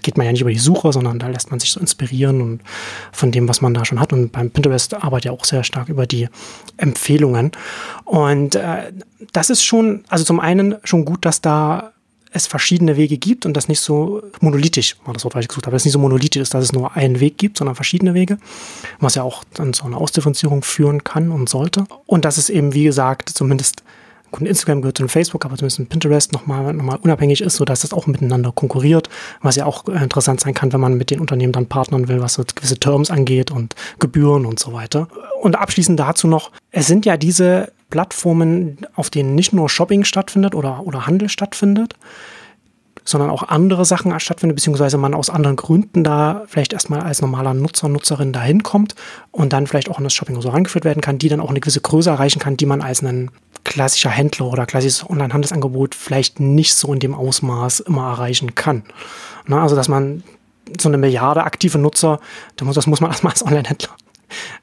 [0.02, 2.62] geht man ja nicht über die Suche, sondern da lässt man sich so inspirieren und
[3.12, 4.14] von dem, was man da schon hat.
[4.14, 6.28] Und beim Pinterest arbeitet ja auch sehr stark über die
[6.78, 7.52] Empfehlungen.
[8.06, 8.91] Und äh,
[9.32, 11.94] das ist schon, also zum einen schon gut, dass da
[12.34, 15.68] es verschiedene Wege gibt und das nicht so monolithisch, war das Wort, was ich gesucht
[15.68, 18.16] habe, dass es nicht so monolithisch ist, dass es nur einen Weg gibt, sondern verschiedene
[18.16, 18.39] Wege,
[19.00, 21.86] was ja auch dann zu einer Ausdifferenzierung führen kann und sollte.
[22.08, 23.84] Und dass es eben, wie gesagt, zumindest
[24.34, 27.93] Gut, Instagram gehört zu Facebook, aber zumindest Pinterest nochmal noch mal unabhängig ist, sodass das
[27.93, 29.07] auch miteinander konkurriert,
[29.43, 32.19] was ja auch äh, interessant sein kann, wenn man mit den Unternehmen dann partnern will,
[32.19, 35.07] was so gewisse Terms angeht und Gebühren und so weiter.
[35.39, 40.55] Und abschließend dazu noch, es sind ja diese Plattformen, auf denen nicht nur Shopping stattfindet
[40.55, 41.93] oder, oder Handel stattfindet,
[43.05, 47.53] sondern auch andere Sachen stattfinden, beziehungsweise man aus anderen Gründen da vielleicht erstmal als normaler
[47.53, 48.95] Nutzer, Nutzerin dahin kommt
[49.29, 51.59] und dann vielleicht auch in das Shopping so rangeführt werden kann, die dann auch eine
[51.59, 53.29] gewisse Größe erreichen kann, die man als ein
[53.64, 58.84] klassischer Händler oder klassisches Online-Handelsangebot vielleicht nicht so in dem Ausmaß immer erreichen kann.
[59.45, 60.24] Na, also, dass man
[60.80, 62.20] so eine Milliarde aktive Nutzer,
[62.55, 63.95] das muss man erstmal als Online-Händler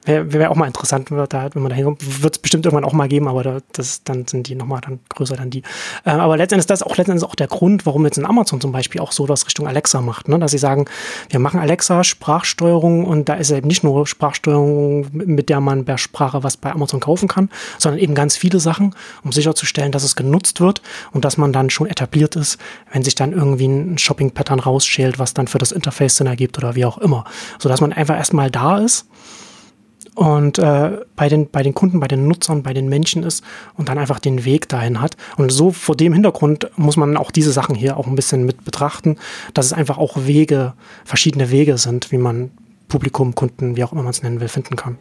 [0.05, 2.23] Wäre wär auch mal interessant, wenn, da, wenn man da hinkommt.
[2.23, 4.99] Wird es bestimmt irgendwann auch mal geben, aber da, das, dann sind die nochmal dann
[5.09, 5.63] größer dann die.
[6.05, 8.71] Äh, aber letztendlich ist das auch letztendlich auch der Grund, warum jetzt in Amazon zum
[8.71, 10.27] Beispiel auch so das Richtung Alexa macht.
[10.27, 10.39] Ne?
[10.39, 10.85] Dass sie sagen,
[11.29, 15.97] wir machen Alexa Sprachsteuerung und da ist eben nicht nur Sprachsteuerung, mit der man per
[15.97, 20.15] Sprache was bei Amazon kaufen kann, sondern eben ganz viele Sachen, um sicherzustellen, dass es
[20.15, 22.57] genutzt wird und dass man dann schon etabliert ist,
[22.91, 26.75] wenn sich dann irgendwie ein Shopping-Pattern rausschält, was dann für das Interface Sinn ergibt oder
[26.75, 27.25] wie auch immer.
[27.59, 29.05] Sodass man einfach erstmal da ist
[30.21, 33.43] und äh, bei, den, bei den Kunden, bei den Nutzern, bei den Menschen ist
[33.75, 35.17] und dann einfach den Weg dahin hat.
[35.35, 38.63] Und so vor dem Hintergrund muss man auch diese Sachen hier auch ein bisschen mit
[38.63, 39.15] betrachten,
[39.55, 40.73] dass es einfach auch Wege,
[41.05, 42.51] verschiedene Wege sind, wie man
[42.87, 44.99] Publikum, Kunden, wie auch immer man es nennen will, finden kann.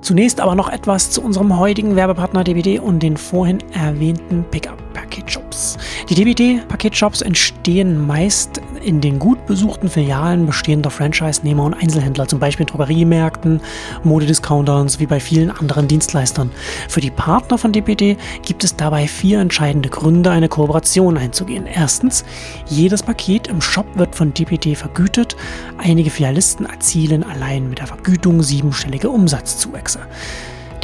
[0.00, 4.44] Zunächst aber noch etwas zu unserem heutigen Werbepartner DBD und den vorhin erwähnten
[4.94, 5.76] Pickup-Paketshops.
[6.08, 12.66] Die DBD-Paketshops entstehen meist in den gut besuchten Filialen bestehender Franchise-Nehmer und Einzelhändler, zum Beispiel
[12.66, 13.60] in Drogeriemärkten,
[14.04, 16.50] Modediscounters wie bei vielen anderen Dienstleistern.
[16.88, 21.66] Für die Partner von DBD gibt es dabei vier entscheidende Gründe, eine Kooperation einzugehen.
[21.66, 22.24] Erstens,
[22.66, 25.36] jedes Paket im Shop wird von DBD vergütet.
[25.78, 30.00] Einige Filialisten erzielen allein mit der Vergütung siebenstellige Umsatzzuwächse.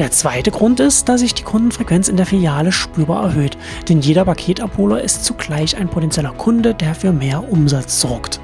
[0.01, 3.59] Der zweite Grund ist, dass sich die Kundenfrequenz in der Filiale spürbar erhöht,
[3.91, 8.41] denn jeder Paketabholer ist zugleich ein potenzieller Kunde, der für mehr Umsatz sorgt.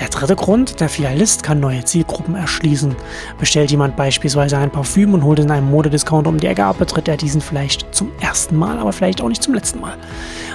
[0.00, 2.96] Der dritte Grund, der Filialist kann neue Zielgruppen erschließen.
[3.38, 7.06] Bestellt jemand beispielsweise ein Parfüm und holt in einem Modediscounter um die Ecke ab, betritt
[7.06, 9.96] er diesen vielleicht zum ersten Mal, aber vielleicht auch nicht zum letzten Mal.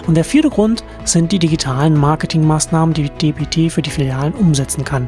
[0.08, 5.08] Und der vierte Grund sind die digitalen Marketingmaßnahmen, die DPT für die Filialen umsetzen kann.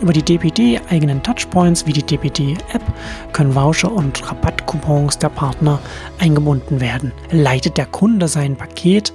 [0.00, 2.82] Über die DPD eigenen Touchpoints wie die DPD App
[3.32, 5.78] können Voucher und Rabattcoupons der Partner
[6.18, 7.12] eingebunden werden.
[7.30, 9.14] Leitet der Kunde sein Paket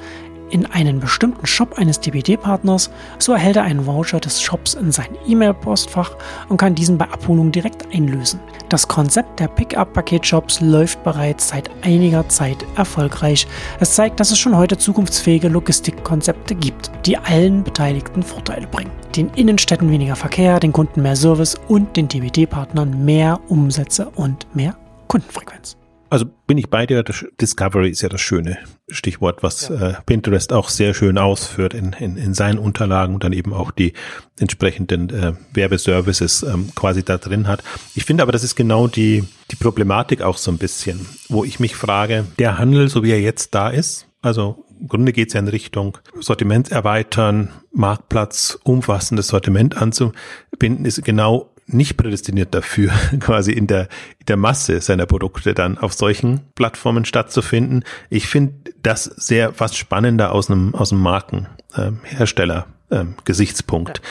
[0.52, 5.10] in einen bestimmten Shop eines DPD-Partners, so erhält er einen Voucher des Shops in sein
[5.28, 6.12] E-Mail-Postfach
[6.50, 8.40] und kann diesen bei Abholung direkt einlösen.
[8.70, 13.48] Das Konzept der Pickup-Paketshops läuft bereits seit einiger Zeit erfolgreich.
[13.80, 18.92] Es zeigt, dass es schon heute zukunftsfähige Logistikkonzepte gibt, die allen Beteiligten Vorteile bringen.
[19.16, 24.76] Den Innenstädten weniger Verkehr, den Kunden mehr Service und den DPD-Partnern mehr Umsätze und mehr
[25.08, 25.81] Kundenfrequenz.
[26.12, 27.06] Also bin ich bei dir,
[27.40, 28.58] Discovery ist ja das schöne
[28.90, 29.92] Stichwort, was ja.
[29.92, 33.72] äh, Pinterest auch sehr schön ausführt in, in, in seinen Unterlagen und dann eben auch
[33.72, 33.94] die
[34.38, 37.64] entsprechenden äh, Werbeservices ähm, quasi da drin hat.
[37.96, 41.62] Ich finde aber, das ist genau die, die Problematik auch so ein bisschen, wo ich
[41.62, 45.36] mich frage, der Handel, so wie er jetzt da ist, also im Grunde geht es
[45.36, 53.52] ja in Richtung Sortiment erweitern, Marktplatz, umfassendes Sortiment anzubinden, ist genau nicht prädestiniert dafür, quasi
[53.52, 53.84] in der,
[54.20, 57.84] in der Masse seiner Produkte dann auf solchen Plattformen stattzufinden.
[58.10, 64.02] Ich finde das sehr fast spannender aus einem, aus einem Markenhersteller ähm, ähm, Gesichtspunkt,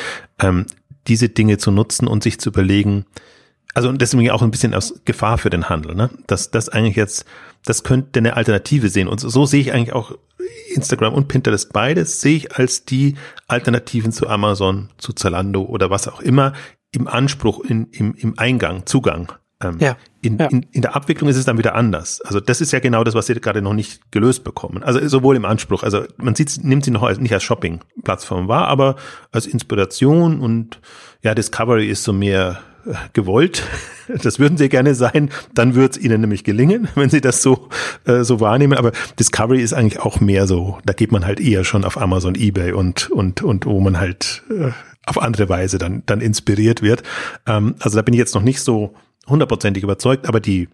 [1.07, 3.05] diese Dinge zu nutzen und sich zu überlegen,
[3.75, 6.11] also deswegen auch ein bisschen aus Gefahr für den Handel, ne?
[6.27, 7.25] Dass das eigentlich jetzt,
[7.65, 9.09] das könnte eine Alternative sehen.
[9.09, 10.17] Und so sehe ich eigentlich auch
[10.75, 16.09] Instagram und Pinterest beides sehe ich als die Alternativen zu Amazon, zu Zalando oder was
[16.09, 16.53] auch immer,
[16.93, 19.32] im Anspruch, in, im, im Eingang, Zugang.
[19.62, 20.47] Ähm, ja, in, ja.
[20.47, 22.20] In, in der Abwicklung ist es dann wieder anders.
[22.22, 24.82] Also das ist ja genau das, was sie gerade noch nicht gelöst bekommen.
[24.82, 28.68] Also sowohl im Anspruch, also man sieht, nimmt sie noch als, nicht als Shopping-Plattform wahr,
[28.68, 28.97] aber
[29.32, 30.80] als Inspiration und
[31.22, 33.62] ja, Discovery ist so mehr äh, gewollt.
[34.24, 37.68] Das würden sie gerne sein, dann wird es ihnen nämlich gelingen, wenn sie das so
[38.07, 38.76] äh, so wahrnehmen.
[38.76, 42.34] Aber Discovery ist eigentlich auch mehr so, da geht man halt eher schon auf Amazon,
[42.34, 44.72] eBay und und und wo man halt äh,
[45.07, 47.03] auf andere Weise dann, dann inspiriert wird.
[47.47, 48.95] Ähm, also da bin ich jetzt noch nicht so
[49.27, 50.69] hundertprozentig überzeugt, aber die,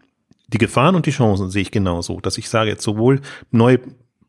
[0.48, 3.20] die Gefahren und die Chancen sehe ich genauso, dass ich sage jetzt sowohl
[3.50, 3.80] neue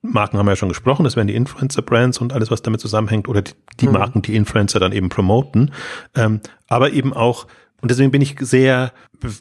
[0.02, 3.28] Marken haben wir ja schon gesprochen, das wären die Influencer-Brands und alles, was damit zusammenhängt,
[3.28, 3.94] oder die, die mhm.
[3.94, 5.72] Marken, die Influencer dann eben promoten,
[6.16, 7.48] ähm, aber eben auch,
[7.82, 8.94] und deswegen bin ich sehr,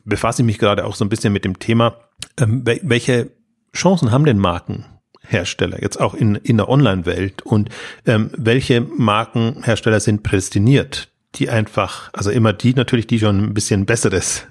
[0.05, 1.97] befasse ich mich gerade auch so ein bisschen mit dem Thema,
[2.39, 3.31] ähm, welche
[3.75, 4.87] Chancen haben denn Marken
[5.29, 7.71] Hersteller, jetzt auch in, in der Online-Welt und
[8.07, 13.85] ähm, welche Markenhersteller sind prädestiniert, die einfach, also immer die natürlich, die schon ein bisschen
[13.87, 14.47] besseres,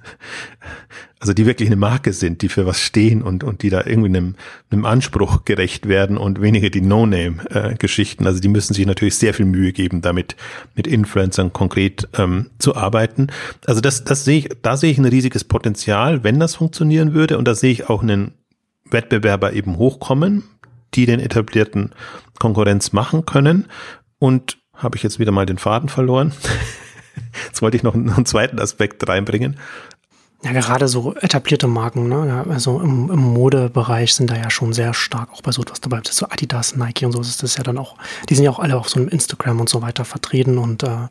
[1.19, 4.09] also die wirklich eine Marke sind, die für was stehen und, und die da irgendwie
[4.09, 4.35] einem,
[4.69, 8.27] einem Anspruch gerecht werden und weniger die No-Name-Geschichten.
[8.27, 10.35] also die müssen sich natürlich sehr viel Mühe geben, damit
[10.75, 13.27] mit Influencern konkret ähm, zu arbeiten.
[13.65, 17.37] Also das, das sehe ich, da sehe ich ein riesiges Potenzial, wenn das funktionieren würde
[17.39, 18.33] und da sehe ich auch einen
[18.91, 20.43] Wettbewerber eben hochkommen,
[20.95, 21.91] die den etablierten
[22.39, 23.67] Konkurrenz machen können.
[24.19, 26.33] Und habe ich jetzt wieder mal den Faden verloren.
[27.47, 29.57] Jetzt wollte ich noch einen zweiten Aspekt reinbringen.
[30.45, 32.45] Ja, gerade so etablierte Marken, ne?
[32.47, 36.01] also im, im, Modebereich sind da ja schon sehr stark, auch bei so etwas dabei,
[36.07, 37.95] so Adidas, Nike und so ist das ja dann auch,
[38.29, 41.07] die sind ja auch alle auf so einem Instagram und so weiter vertreten und äh,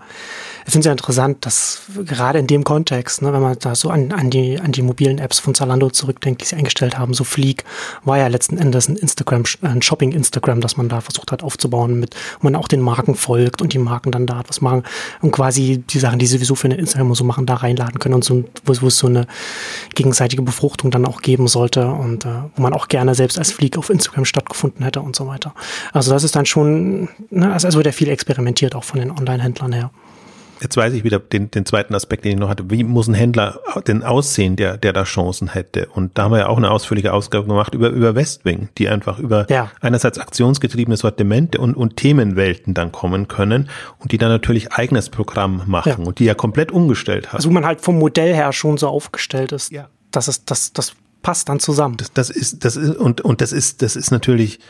[0.67, 3.91] ich finde es ja interessant, dass gerade in dem Kontext, ne, wenn man da so
[3.91, 7.25] an, an, die, an die mobilen Apps von Zalando zurückdenkt, die sie eingestellt haben, so
[7.25, 7.65] Fleek
[8.05, 12.15] war ja letzten Endes ein Instagram, ein Shopping-Instagram, das man da versucht hat aufzubauen, mit,
[12.41, 14.85] wo man auch den Marken folgt und die Marken dann da was machen
[15.23, 17.99] und quasi die Sachen, die sie sowieso für eine Instagram und so machen, da reinladen
[17.99, 19.24] können und so, wo, wo es so eine
[19.95, 23.79] gegenseitige Befruchtung dann auch geben sollte und äh, wo man auch gerne selbst als Fleek
[23.79, 25.55] auf Instagram stattgefunden hätte und so weiter.
[25.93, 29.73] Also das ist dann schon, ne, also wird ja viel experimentiert auch von den Online-Händlern
[29.73, 29.91] her.
[30.61, 32.71] Jetzt weiß ich wieder den, den zweiten Aspekt, den ich noch hatte.
[32.71, 35.89] Wie muss ein Händler denn aussehen, der, der da Chancen hätte?
[35.95, 39.19] Und da haben wir ja auch eine ausführliche Ausgabe gemacht über, über Westwing, die einfach
[39.19, 39.71] über ja.
[39.81, 45.63] einerseits aktionsgetriebene Sortimente und, und Themenwelten dann kommen können und die dann natürlich eigenes Programm
[45.67, 46.07] machen ja.
[46.07, 47.37] und die ja komplett umgestellt haben.
[47.37, 49.73] Also wo man halt vom Modell her schon so aufgestellt ist.
[49.73, 49.89] Ja.
[50.11, 51.97] Das ist, das, das passt dann zusammen.
[51.97, 54.61] Das, das ist, das ist, und, und das ist, das ist natürlich,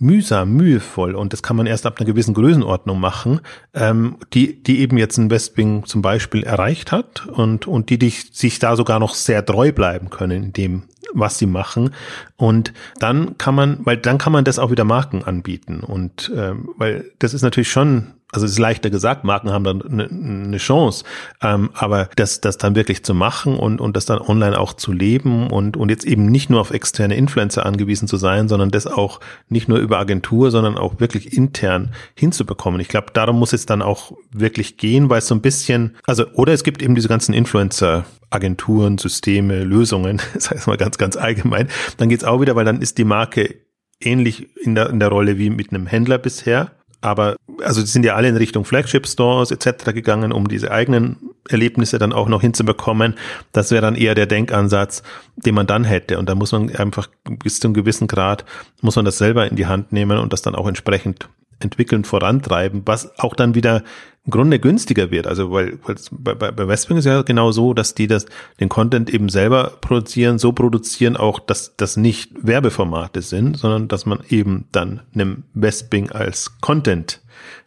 [0.00, 3.40] mühsam, mühevoll und das kann man erst ab einer gewissen Größenordnung machen,
[3.74, 8.30] ähm, die, die eben jetzt ein Westwing zum Beispiel erreicht hat und, und die dich,
[8.32, 10.82] sich da sogar noch sehr treu bleiben können in dem,
[11.12, 11.90] was sie machen.
[12.36, 16.70] Und dann kann man, weil dann kann man das auch wieder Marken anbieten und ähm,
[16.78, 20.56] weil das ist natürlich schon also es ist leichter gesagt, Marken haben dann eine, eine
[20.58, 21.04] Chance,
[21.42, 24.92] ähm, aber das, das dann wirklich zu machen und, und das dann online auch zu
[24.92, 28.86] leben und, und jetzt eben nicht nur auf externe Influencer angewiesen zu sein, sondern das
[28.86, 32.80] auch nicht nur über Agentur, sondern auch wirklich intern hinzubekommen.
[32.80, 36.26] Ich glaube, darum muss es dann auch wirklich gehen, weil es so ein bisschen, also,
[36.34, 41.16] oder es gibt eben diese ganzen Influencer Agenturen, Systeme, Lösungen, das heißt mal ganz, ganz
[41.16, 43.56] allgemein, dann geht's auch wieder, weil dann ist die Marke
[44.00, 46.70] ähnlich in der, in der Rolle wie mit einem Händler bisher
[47.00, 49.92] aber also die sind ja alle in Richtung Flagship Stores etc.
[49.92, 51.16] gegangen, um diese eigenen
[51.48, 53.14] Erlebnisse dann auch noch hinzubekommen.
[53.52, 55.02] Das wäre dann eher der Denkansatz,
[55.36, 56.18] den man dann hätte.
[56.18, 58.44] Und da muss man einfach bis zu einem gewissen Grad,
[58.82, 61.28] muss man das selber in die Hand nehmen und das dann auch entsprechend
[61.60, 63.82] entwickeln, vorantreiben, was auch dann wieder
[64.24, 65.26] im Grunde günstiger wird.
[65.26, 68.26] Also weil, weil bei, bei Westwing ist ja genau so, dass die das
[68.58, 74.06] den Content eben selber produzieren, so produzieren auch, dass das nicht Werbeformate sind, sondern dass
[74.06, 77.20] man eben dann einem Westwing als Content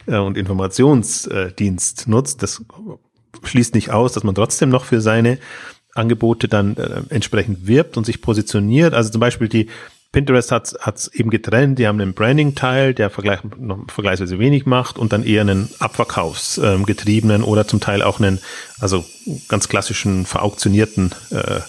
[0.05, 2.43] äh, und Informationsdienst nutzt.
[2.43, 2.63] Das
[3.43, 5.39] schließt nicht aus, dass man trotzdem noch für seine
[5.95, 8.93] Angebote dann äh, entsprechend wirbt und sich positioniert.
[8.93, 9.67] Also zum Beispiel die
[10.14, 11.80] Pinterest hat es eben getrennt.
[11.80, 13.39] Die haben einen Branding-Teil, der vergleich,
[13.88, 18.39] vergleichsweise wenig macht und dann eher einen abverkaufsgetriebenen ähm, oder zum Teil auch einen,
[18.80, 19.03] also
[19.49, 21.61] ganz klassischen verauktionierten äh,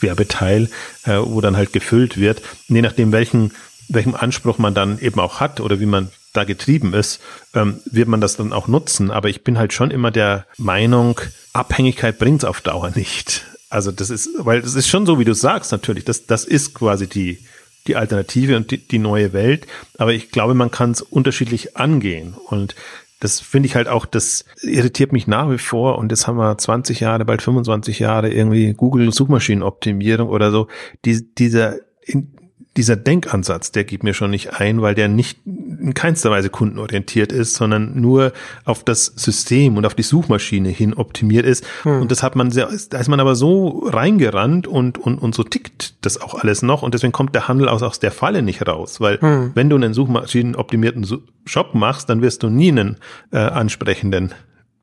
[0.00, 0.68] Werbeteil,
[1.04, 2.42] äh, wo dann halt gefüllt wird.
[2.68, 3.52] Und je nachdem, welchen,
[3.88, 7.22] welchem Anspruch man dann eben auch hat oder wie man da getrieben ist,
[7.54, 9.10] ähm, wird man das dann auch nutzen.
[9.10, 11.18] Aber ich bin halt schon immer der Meinung,
[11.54, 13.46] Abhängigkeit bringt es auf Dauer nicht.
[13.70, 16.04] Also das ist, weil das ist schon so, wie du sagst, natürlich.
[16.04, 17.38] Das, das ist quasi die,
[17.88, 19.66] die Alternative und die, die neue Welt.
[19.98, 22.34] Aber ich glaube, man kann es unterschiedlich angehen.
[22.48, 22.74] Und
[23.20, 25.98] das finde ich halt auch, das irritiert mich nach wie vor.
[25.98, 30.68] Und jetzt haben wir 20 Jahre, bald 25 Jahre irgendwie Google Suchmaschinenoptimierung oder so.
[31.04, 32.35] Die, dieser, in,
[32.76, 37.32] dieser Denkansatz, der geht mir schon nicht ein, weil der nicht in keinster Weise kundenorientiert
[37.32, 38.32] ist, sondern nur
[38.64, 41.66] auf das System und auf die Suchmaschine hin optimiert ist.
[41.82, 42.02] Hm.
[42.02, 45.42] Und das hat man sehr, da ist man aber so reingerannt und, und, und so
[45.42, 46.82] tickt das auch alles noch.
[46.82, 49.00] Und deswegen kommt der Handel aus, aus der Falle nicht raus.
[49.00, 49.52] Weil hm.
[49.54, 51.06] wenn du einen suchmaschinenoptimierten
[51.44, 52.96] Shop machst, dann wirst du nie einen
[53.32, 54.34] äh, ansprechenden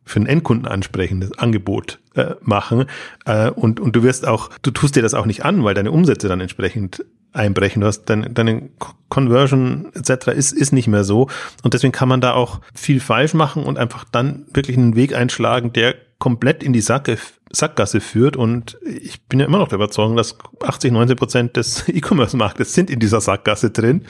[0.05, 2.85] für einen Endkunden ansprechendes Angebot äh, machen
[3.25, 5.91] äh, und und du wirst auch du tust dir das auch nicht an, weil deine
[5.91, 7.81] Umsätze dann entsprechend einbrechen.
[7.81, 8.69] Du hast deine, deine
[9.09, 10.27] Conversion etc.
[10.27, 11.29] ist, ist nicht mehr so.
[11.63, 15.15] Und deswegen kann man da auch viel falsch machen und einfach dann wirklich einen Weg
[15.15, 17.17] einschlagen, der komplett in die Sacke,
[17.51, 18.38] Sackgasse führt.
[18.38, 22.89] Und ich bin ja immer noch der Überzeugung, dass 80, 90 Prozent des E-Commerce-Marktes sind
[22.89, 24.05] in dieser Sackgasse drin,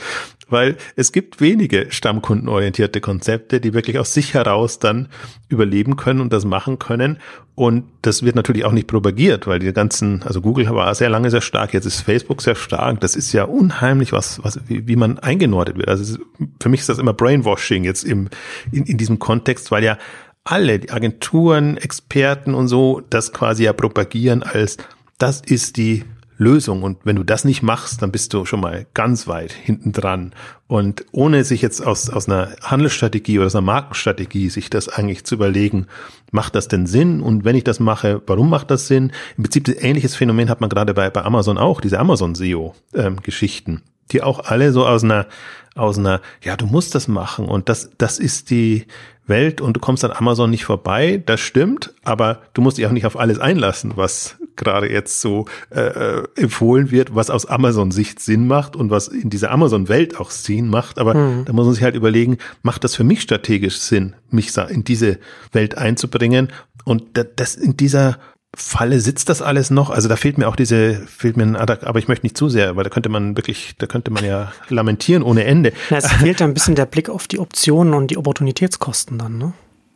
[0.48, 5.10] weil es gibt wenige stammkundenorientierte Konzepte, die wirklich aus sich heraus dann
[5.50, 7.18] überleben können und das machen können.
[7.56, 11.32] Und das wird natürlich auch nicht propagiert, weil die ganzen, also Google war sehr lange
[11.32, 13.02] sehr stark, jetzt ist Facebook sehr stark.
[13.02, 15.88] Das ist ja unheimlich, was, was, wie, wie man eingenordet wird.
[15.88, 16.20] Also
[16.62, 18.30] für mich ist das immer Brainwashing jetzt im,
[18.72, 19.98] in, in diesem Kontext, weil ja
[20.44, 24.78] alle, die Agenturen, Experten und so, das quasi ja propagieren als,
[25.18, 26.04] das ist die
[26.38, 26.84] Lösung.
[26.84, 30.34] Und wenn du das nicht machst, dann bist du schon mal ganz weit hinten dran.
[30.68, 35.24] Und ohne sich jetzt aus, aus einer Handelsstrategie oder aus einer Markenstrategie sich das eigentlich
[35.24, 35.88] zu überlegen,
[36.32, 37.22] macht das denn Sinn?
[37.22, 39.12] Und wenn ich das mache, warum macht das Sinn?
[39.38, 43.82] Im Prinzip ein ähnliches Phänomen hat man gerade bei, bei Amazon auch, diese Amazon-SEO-Geschichten, ähm,
[44.12, 45.28] die auch alle so aus einer,
[45.76, 48.86] aus einer, ja, du musst das machen und das, das ist die,
[49.26, 52.92] Welt und du kommst an Amazon nicht vorbei, das stimmt, aber du musst dich auch
[52.92, 58.20] nicht auf alles einlassen, was gerade jetzt so äh, äh, empfohlen wird, was aus Amazon-Sicht
[58.20, 61.00] Sinn macht und was in dieser Amazon-Welt auch Sinn macht.
[61.00, 61.46] Aber mhm.
[61.46, 65.20] da muss man sich halt überlegen, macht das für mich strategisch Sinn, mich in diese
[65.54, 66.52] Welt einzubringen?
[66.86, 67.04] Und
[67.38, 68.20] das in dieser
[68.56, 69.90] Falle sitzt das alles noch?
[69.90, 72.76] Also da fehlt mir auch diese, fehlt mir ein, aber ich möchte nicht zu sehr,
[72.76, 75.74] weil da könnte man wirklich, da könnte man ja lamentieren ohne Ende.
[75.90, 79.54] Ja, es fehlt ein bisschen der Blick auf die Optionen und die Opportunitätskosten dann, ne?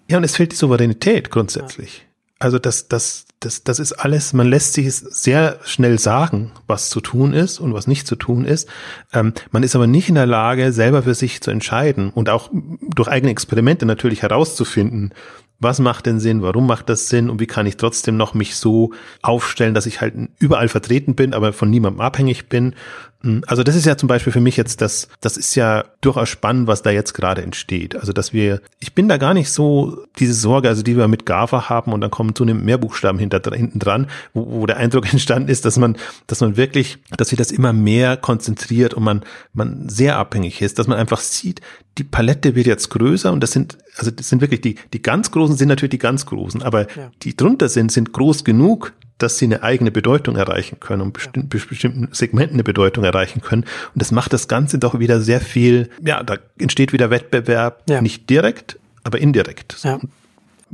[0.10, 1.97] Ja, und es fehlt die Souveränität grundsätzlich.
[1.97, 2.03] Ja.
[2.39, 7.01] Also das, das, das, das ist alles, man lässt sich sehr schnell sagen, was zu
[7.01, 8.70] tun ist und was nicht zu tun ist.
[9.14, 12.49] Ähm, man ist aber nicht in der Lage, selber für sich zu entscheiden und auch
[12.51, 15.14] durch eigene Experimente natürlich herauszufinden,
[15.60, 17.30] was macht denn Sinn, warum macht das Sinn?
[17.30, 18.91] Und wie kann ich trotzdem noch mich so
[19.24, 22.76] aufstellen, dass ich halt überall vertreten bin, aber von niemandem abhängig bin?
[23.22, 26.30] Hm, also das ist ja zum Beispiel für mich jetzt das, das ist ja durchaus
[26.30, 27.95] spannend, was da jetzt gerade entsteht.
[27.95, 31.26] Also dass wir, ich bin da gar nicht so diese Sorge, also die wir mit
[31.26, 35.12] GAFA haben und dann kommen zunehmend mehr Buchstaben hinter, hinten dran, wo, wo der Eindruck
[35.12, 35.97] entstanden ist, dass man,
[36.28, 40.78] dass man wirklich, dass sich das immer mehr konzentriert und man, man sehr abhängig ist,
[40.78, 41.62] dass man einfach sieht,
[41.97, 45.31] die Palette wird jetzt größer und das sind, also das sind wirklich die, die ganz
[45.31, 47.11] Großen sind natürlich die ganz Großen, aber ja.
[47.23, 51.41] die drunter sind, sind groß genug, dass sie eine eigene Bedeutung erreichen können und besti
[51.41, 53.63] bestimmten Segmenten eine Bedeutung erreichen können.
[53.63, 58.01] Und das macht das Ganze doch wieder sehr viel, ja, da entsteht wieder Wettbewerb, ja.
[58.01, 59.77] nicht direkt, aber indirekt.
[59.83, 59.99] Ja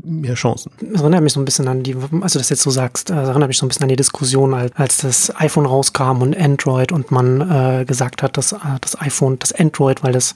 [0.02, 0.72] mehr Chancen.
[0.82, 3.48] Das erinnert mich so ein bisschen an die, also das jetzt so sagst, das erinnert
[3.48, 7.12] mich so ein bisschen an die Diskussion, als, als das iPhone rauskam und Android und
[7.12, 10.34] man äh, gesagt hat, dass äh, das iPhone, das Android, weil das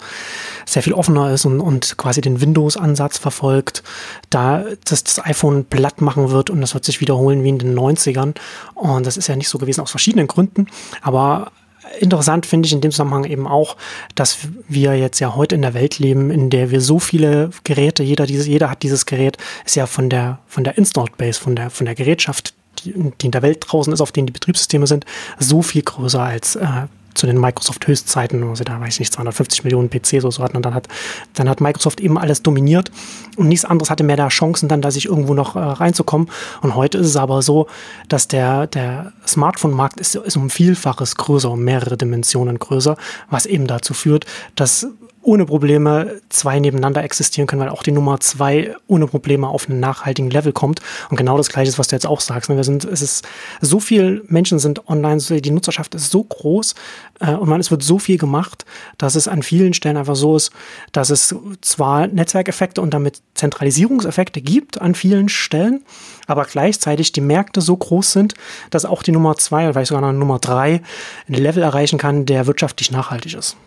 [0.66, 3.84] sehr viel offener ist und, und quasi den Windows-Ansatz verfolgt,
[4.30, 7.78] da dass das iPhone platt machen wird und das wird sich wiederholen wie in den
[7.78, 8.36] 90ern.
[8.76, 10.68] Und das ist ja nicht so gewesen aus verschiedenen Gründen,
[11.02, 11.52] aber
[12.00, 13.78] interessant finde ich in dem Zusammenhang eben auch,
[14.16, 18.04] dass wir jetzt ja heute in der Welt leben, in der wir so viele Geräte,
[18.04, 21.56] jeder dieses, jeder hat dieses Gerät, ist ja von der, von der Installed Base, von
[21.56, 24.88] der, von der Gerätschaft, die, die in der Welt draußen ist, auf denen die Betriebssysteme
[24.88, 25.06] sind,
[25.40, 26.88] so viel größer als äh,
[27.18, 30.58] zu den Microsoft-Höchstzeiten, also da weiß ich nicht, 250 Millionen PCs oder so hatten.
[30.58, 30.88] Und dann hat,
[31.34, 32.92] dann hat Microsoft eben alles dominiert
[33.36, 36.30] und nichts anderes hatte mehr da Chancen, dann da sich irgendwo noch äh, reinzukommen.
[36.62, 37.68] Und heute ist es aber so,
[38.08, 42.98] dass der, der Smartphone-Markt ist, ist um Vielfaches größer, um mehrere Dimensionen größer,
[43.30, 44.88] was eben dazu führt, dass
[45.28, 49.82] ohne Probleme zwei nebeneinander existieren können, weil auch die Nummer zwei ohne Probleme auf einen
[49.82, 50.80] nachhaltigen Level kommt.
[51.10, 52.50] Und genau das Gleiche ist, was du jetzt auch sagst.
[52.50, 52.56] Ne?
[52.56, 53.28] Wir sind, es ist
[53.60, 56.76] so viel Menschen sind online, die Nutzerschaft ist so groß
[57.20, 58.64] äh, und man, es wird so viel gemacht,
[58.98, 60.54] dass es an vielen Stellen einfach so ist,
[60.94, 65.84] dass es zwar Netzwerkeffekte und damit Zentralisierungseffekte gibt an vielen Stellen,
[66.28, 68.34] aber gleichzeitig die Märkte so groß sind,
[68.70, 70.82] dass auch die Nummer zwei oder vielleicht sogar noch Nummer drei
[71.28, 73.58] ein Level erreichen kann, der wirtschaftlich nachhaltig ist.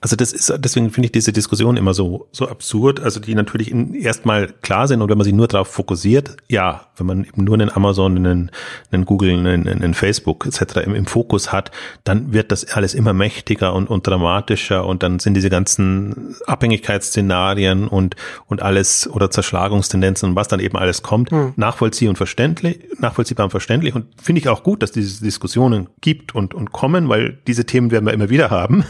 [0.00, 3.74] Also das ist, deswegen finde ich diese Diskussion immer so, so absurd, also die natürlich
[3.94, 7.54] erstmal klar sind und wenn man sich nur darauf fokussiert, ja, wenn man eben nur
[7.54, 8.50] einen Amazon, einen,
[8.92, 10.78] einen Google, einen, einen Facebook etc.
[10.84, 11.72] Im, im, Fokus hat,
[12.04, 17.88] dann wird das alles immer mächtiger und, und dramatischer und dann sind diese ganzen Abhängigkeitsszenarien
[17.88, 18.14] und,
[18.46, 21.54] und alles oder Zerschlagungstendenzen und was dann eben alles kommt, hm.
[21.56, 26.34] nachvollziehbar und verständlich, nachvollziehbar und verständlich und finde ich auch gut, dass diese Diskussionen gibt
[26.34, 28.84] und, und kommen, weil diese Themen werden wir immer wieder haben.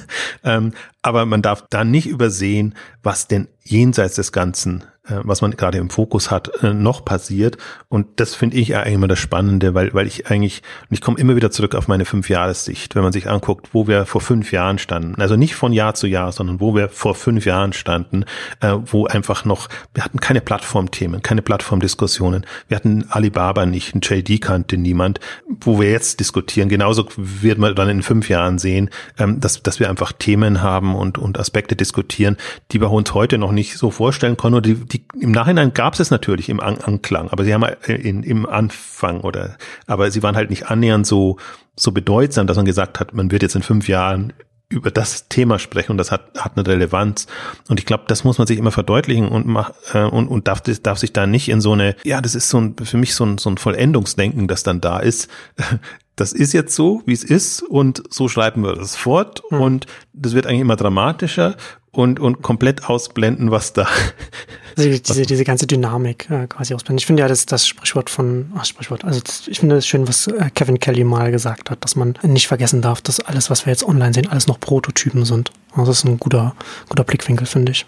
[0.44, 4.84] Ähm, aber man darf da nicht übersehen, was denn jenseits des Ganzen
[5.22, 7.56] was man gerade im Fokus hat, äh, noch passiert.
[7.88, 11.18] Und das finde ich eigentlich immer das Spannende, weil, weil ich eigentlich, und ich komme
[11.18, 14.78] immer wieder zurück auf meine Fünfjahressicht, wenn man sich anguckt, wo wir vor fünf Jahren
[14.78, 15.20] standen.
[15.20, 18.24] Also nicht von Jahr zu Jahr, sondern wo wir vor fünf Jahren standen,
[18.60, 22.46] äh, wo einfach noch, wir hatten keine Plattformthemen, keine Plattformdiskussionen.
[22.68, 25.20] Wir hatten Alibaba nicht, ein JD kannte niemand,
[25.60, 26.68] wo wir jetzt diskutieren.
[26.68, 30.94] Genauso wird man dann in fünf Jahren sehen, ähm, dass, dass wir einfach Themen haben
[30.94, 32.36] und, und Aspekte diskutieren,
[32.72, 35.72] die wir uns heute noch nicht so vorstellen können oder die, die die, im Nachhinein
[35.74, 40.10] gab es natürlich im An Anklang, aber sie haben äh, in, im Anfang oder, aber
[40.10, 41.38] sie waren halt nicht annähernd so,
[41.76, 44.32] so bedeutsam, dass man gesagt hat, man wird jetzt in fünf Jahren
[44.70, 47.26] über das Thema sprechen und das hat, hat eine Relevanz.
[47.68, 50.60] Und ich glaube, das muss man sich immer verdeutlichen und, mach, äh, und, und darf,
[50.60, 53.24] darf sich da nicht in so eine, ja, das ist so ein, für mich so
[53.24, 55.30] ein, so ein Vollendungsdenken, das dann da ist.
[56.20, 59.60] Das ist jetzt so, wie es ist und so schreiben wir das fort mhm.
[59.60, 61.56] und das wird eigentlich immer dramatischer
[61.90, 63.86] und, und komplett ausblenden, was da.
[64.76, 66.98] Also diese, diese ganze Dynamik äh, quasi ausblenden.
[66.98, 70.06] Ich finde ja, das das Sprichwort von, ach, Sprichwort, also das, ich finde es schön,
[70.06, 73.66] was äh, Kevin Kelly mal gesagt hat, dass man nicht vergessen darf, dass alles, was
[73.66, 75.50] wir jetzt online sehen, alles noch Prototypen sind.
[75.72, 76.54] Also das ist ein guter,
[76.88, 77.86] guter Blickwinkel, finde ich.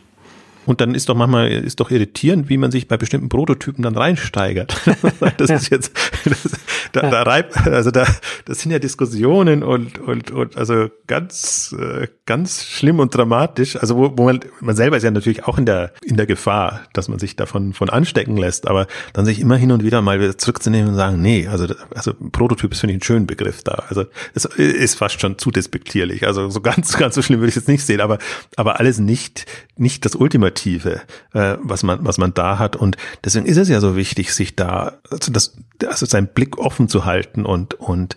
[0.67, 3.97] Und dann ist doch manchmal, ist doch irritierend, wie man sich bei bestimmten Prototypen dann
[3.97, 4.77] reinsteigert.
[5.39, 5.93] das ist jetzt,
[6.25, 6.51] das,
[6.93, 8.07] da, da reibt, also da,
[8.45, 13.77] das sind ja Diskussionen und, und, und also ganz, äh, ganz schlimm und dramatisch.
[13.77, 16.83] Also wo, wo man, man selber ist ja natürlich auch in der, in der Gefahr,
[16.93, 20.21] dass man sich davon von anstecken lässt, aber dann sich immer hin und wieder mal
[20.21, 23.85] wieder zurückzunehmen und sagen, nee, also, also Prototyp ist finde ich einen schönen Begriff da.
[23.89, 24.05] Also
[24.35, 26.27] es ist fast schon zu despektierlich.
[26.27, 28.19] Also so ganz, ganz so schlimm würde ich jetzt nicht sehen, aber,
[28.57, 29.47] aber alles nicht,
[29.77, 31.01] nicht das Ultimative Perspektive,
[31.33, 32.77] äh, was man, was man da hat.
[32.77, 36.89] Und deswegen ist es ja so wichtig, sich da, also das, also seinen Blick offen
[36.89, 38.17] zu halten und, und,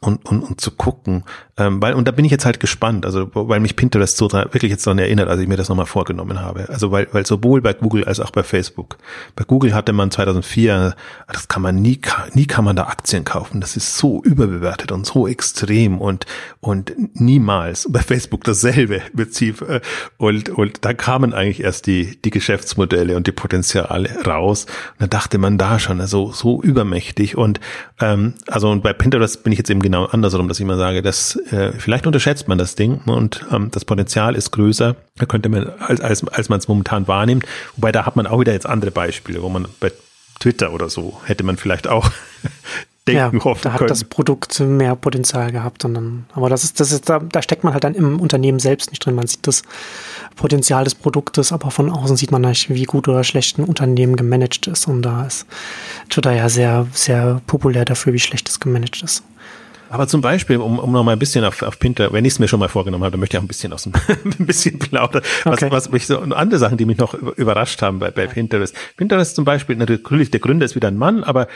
[0.00, 1.24] und, und, und zu gucken.
[1.58, 4.70] Ähm, weil, und da bin ich jetzt halt gespannt, also weil mich Pinterest so wirklich
[4.70, 6.68] jetzt daran erinnert, als ich mir das nochmal vorgenommen habe.
[6.68, 8.98] Also weil, weil sowohl bei Google als auch bei Facebook.
[9.36, 10.94] Bei Google hatte man 2004,
[11.32, 12.00] das kann man nie,
[12.34, 13.60] nie kann man da Aktien kaufen.
[13.60, 16.26] Das ist so überbewertet und so extrem und,
[16.60, 17.86] und niemals.
[17.90, 19.62] Bei Facebook dasselbe Prinzip.
[19.62, 19.80] Äh,
[20.16, 24.66] und, und da kamen eigentlich erst die, die Geschäftsmodelle und die Potenziale raus.
[24.92, 27.60] Und da dachte man da schon, also so übermächtig und,
[28.00, 31.02] ähm, also und bei Pinterest bin ich jetzt eben genau andersrum, dass ich mal sage,
[31.02, 35.48] dass äh, vielleicht unterschätzt man das Ding und ähm, das Potenzial ist größer, da könnte
[35.48, 37.46] man als als als man es momentan wahrnimmt.
[37.76, 39.92] Wobei da hat man auch wieder jetzt andere Beispiele, wo man bei
[40.40, 42.10] Twitter oder so hätte man vielleicht auch
[43.08, 43.88] denken, ja, hoffen da hat können.
[43.88, 45.84] das Produkt mehr Potenzial gehabt.
[45.84, 48.58] Und dann, aber das ist, das ist, da, da steckt man halt dann im Unternehmen
[48.58, 49.14] selbst nicht drin.
[49.14, 49.62] Man sieht das
[50.36, 54.16] Potenzial des Produktes, aber von außen sieht man nicht, wie gut oder schlecht ein Unternehmen
[54.16, 54.86] gemanagt ist.
[54.86, 55.46] Und da ist
[56.10, 59.22] Twitter ja sehr, sehr populär dafür, wie schlecht es gemanagt ist.
[59.90, 62.38] Aber zum Beispiel, um, um noch mal ein bisschen auf, auf Pinterest, wenn ich es
[62.38, 63.92] mir schon mal vorgenommen habe, dann möchte ich auch ein bisschen aus dem,
[64.38, 65.22] ein bisschen plaudern.
[65.44, 65.70] Was, okay.
[65.70, 68.74] was mich so, und andere Sachen, die mich noch überrascht haben bei, bei Pinterest.
[68.96, 71.48] Pinterest zum Beispiel, natürlich, der Gründer ist wieder ein Mann, aber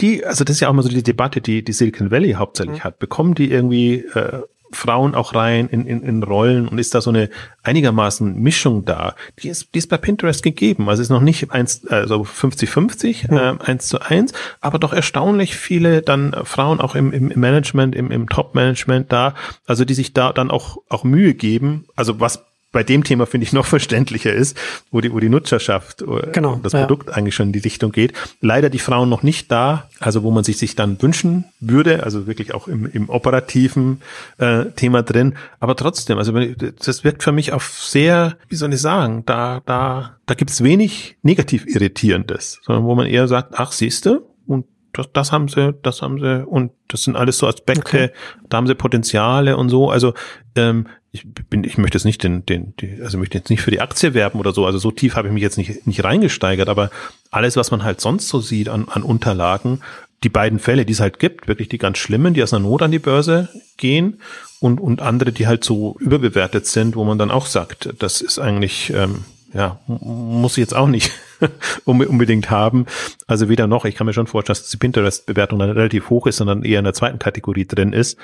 [0.00, 2.78] die, also das ist ja auch mal so die Debatte, die, die Silicon Valley hauptsächlich
[2.78, 2.84] mhm.
[2.84, 2.98] hat.
[2.98, 4.42] Bekommen die irgendwie, äh,
[4.72, 7.28] Frauen auch rein in, in, in Rollen und ist da so eine
[7.62, 9.14] einigermaßen Mischung da.
[9.42, 10.88] Die ist, die ist bei Pinterest gegeben.
[10.88, 13.36] Also ist noch nicht eins, also 50-50, mhm.
[13.36, 18.10] äh, eins zu eins, aber doch erstaunlich viele dann Frauen auch im, im Management, im,
[18.10, 19.34] im Top-Management da,
[19.66, 21.86] also die sich da dann auch, auch Mühe geben.
[21.96, 24.56] Also was bei dem Thema finde ich noch verständlicher ist,
[24.90, 26.80] wo die, wo die Nutzerschaft, äh, genau, das ja.
[26.80, 28.12] Produkt eigentlich schon in die Richtung geht.
[28.40, 32.26] Leider die Frauen noch nicht da, also wo man sich sich dann wünschen würde, also
[32.26, 34.02] wirklich auch im, im operativen
[34.38, 35.34] äh, Thema drin.
[35.58, 40.16] Aber trotzdem, also das wirkt für mich auf sehr, wie soll ich sagen, da, da,
[40.26, 45.32] da gibt's wenig negativ Irritierendes, sondern wo man eher sagt, ach siehste, und das, das
[45.32, 48.10] haben sie, das haben sie und das sind alles so Aspekte, okay.
[48.48, 49.90] da haben sie Potenziale und so.
[49.90, 50.14] Also
[50.56, 53.72] ähm, ich bin, ich möchte jetzt nicht den, den, die, also möchte jetzt nicht für
[53.72, 54.64] die Aktie werben oder so.
[54.64, 56.90] Also so tief habe ich mich jetzt nicht, nicht reingesteigert, aber
[57.30, 59.80] alles, was man halt sonst so sieht an, an Unterlagen,
[60.22, 62.82] die beiden Fälle, die es halt gibt, wirklich die ganz schlimmen, die aus einer Not
[62.82, 64.20] an die Börse gehen
[64.60, 68.38] und, und andere, die halt so überbewertet sind, wo man dann auch sagt, das ist
[68.38, 71.10] eigentlich, ähm, ja, muss ich jetzt auch nicht
[71.84, 72.86] unbedingt haben.
[73.26, 76.36] Also weder noch, ich kann mir schon vorstellen, dass die Pinterest-Bewertung dann relativ hoch ist,
[76.36, 78.16] sondern eher in der zweiten Kategorie drin ist.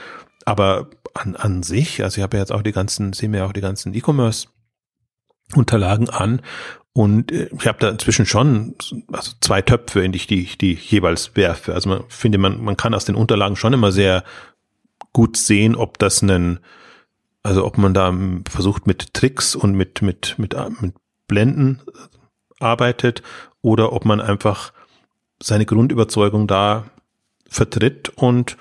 [0.47, 3.47] Aber an, an sich, also ich habe ja jetzt auch die ganzen, sehen wir ja
[3.47, 4.49] auch die ganzen E-Commerce
[5.55, 6.41] Unterlagen an
[6.93, 8.75] und äh, ich habe da inzwischen schon
[9.13, 11.75] also zwei Töpfe, in die ich die, die ich jeweils werfe.
[11.75, 14.25] Also man finde, man, man kann aus den Unterlagen schon immer sehr
[15.13, 16.59] gut sehen, ob das einen,
[17.43, 18.15] also ob man da
[18.49, 20.95] versucht mit Tricks und mit, mit, mit, mit
[21.29, 21.83] Blenden
[22.61, 23.23] arbeitet
[23.61, 24.73] oder ob man einfach
[25.43, 26.87] seine Grundüberzeugung da
[27.49, 28.57] vertritt und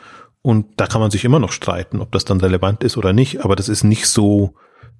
[0.46, 3.44] und da kann man sich immer noch streiten, ob das dann relevant ist oder nicht.
[3.44, 4.54] Aber das ist nicht so,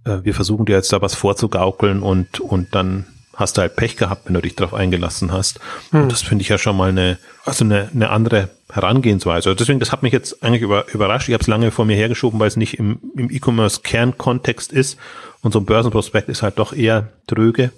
[0.04, 3.96] äh, wir versuchen dir jetzt da was vorzugaukeln und, und dann hast du halt Pech
[3.96, 5.60] gehabt, wenn du dich darauf eingelassen hast.
[5.92, 6.02] Hm.
[6.02, 9.50] Und das finde ich ja schon mal eine, also eine, eine andere Herangehensweise.
[9.50, 11.30] Also deswegen, das hat mich jetzt eigentlich über, überrascht.
[11.30, 14.98] Ich habe es lange vor mir hergeschoben, weil es nicht im, im E-Commerce-Kernkontext ist.
[15.44, 17.72] Und so ein Börsenprospekt ist halt doch eher tröge.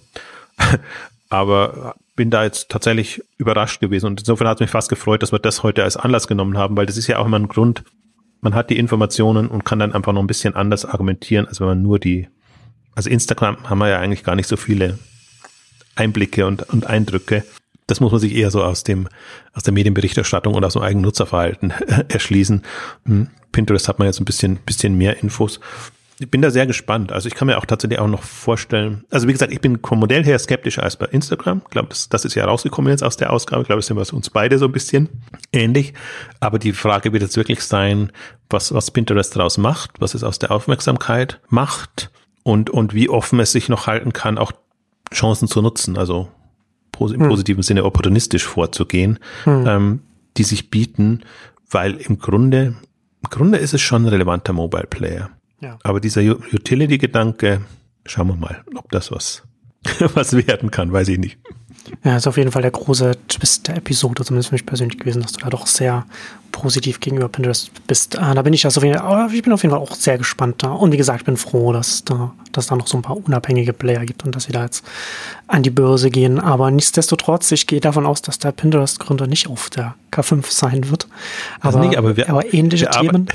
[1.30, 4.08] Aber bin da jetzt tatsächlich überrascht gewesen.
[4.08, 6.76] Und insofern hat es mich fast gefreut, dass wir das heute als Anlass genommen haben,
[6.76, 7.86] weil das ist ja auch immer ein Grund,
[8.42, 11.68] man hat die Informationen und kann dann einfach noch ein bisschen anders argumentieren, als wenn
[11.68, 12.28] man nur die,
[12.94, 15.00] also Instagram haben wir ja eigentlich gar nicht so viele
[15.96, 17.44] Einblicke und, und Eindrücke.
[17.88, 19.08] Das muss man sich eher so aus dem,
[19.54, 21.72] aus der Medienberichterstattung oder aus dem eigenen Nutzerverhalten
[22.10, 22.64] erschließen.
[23.06, 25.60] Hm, Pinterest hat man jetzt ein bisschen, bisschen mehr Infos.
[26.20, 27.12] Ich bin da sehr gespannt.
[27.12, 30.00] Also ich kann mir auch tatsächlich auch noch vorstellen, also wie gesagt, ich bin vom
[30.00, 31.62] Modell her skeptischer als bei Instagram.
[31.66, 33.62] Ich glaube, das, das ist ja rausgekommen jetzt aus der Ausgabe.
[33.62, 35.10] Ich glaube, es sind wir uns beide so ein bisschen
[35.52, 35.94] ähnlich.
[36.40, 38.12] Aber die Frage wird jetzt wirklich sein,
[38.50, 42.10] was, was Pinterest daraus macht, was es aus der Aufmerksamkeit macht
[42.44, 44.52] und, und wie offen es sich noch halten kann, auch
[45.14, 45.98] Chancen zu nutzen.
[45.98, 46.30] Also
[47.00, 47.28] im hm.
[47.28, 49.68] positiven Sinne opportunistisch vorzugehen, hm.
[49.68, 50.00] ähm,
[50.38, 51.22] die sich bieten,
[51.70, 52.76] weil im Grunde,
[53.22, 55.30] im Grunde ist es schon ein relevanter Mobile Player.
[55.60, 55.78] Ja.
[55.84, 57.62] Aber dieser Utility-Gedanke,
[58.06, 59.44] schauen wir mal, ob das was,
[60.14, 61.38] was werden kann, weiß ich nicht.
[62.04, 65.22] Ja, ist auf jeden Fall der große Twist der Episode, zumindest für mich persönlich gewesen,
[65.22, 66.06] dass du da doch sehr
[66.58, 68.18] positiv gegenüber Pinterest bist.
[68.18, 70.18] Ah, da bin ich also auf jeden Fall, ich bin auf jeden Fall auch sehr
[70.18, 70.72] gespannt da.
[70.72, 73.74] Und wie gesagt, ich bin froh, dass da, dass da noch so ein paar unabhängige
[73.74, 74.84] Player gibt und dass sie da jetzt
[75.46, 76.40] an die Börse gehen.
[76.40, 81.08] Aber nichtsdestotrotz, ich gehe davon aus, dass der Pinterest-Gründer nicht auf der K5 sein wird.
[81.62, 83.28] Aber, nicht, aber, wir, aber ähnliche wir Themen.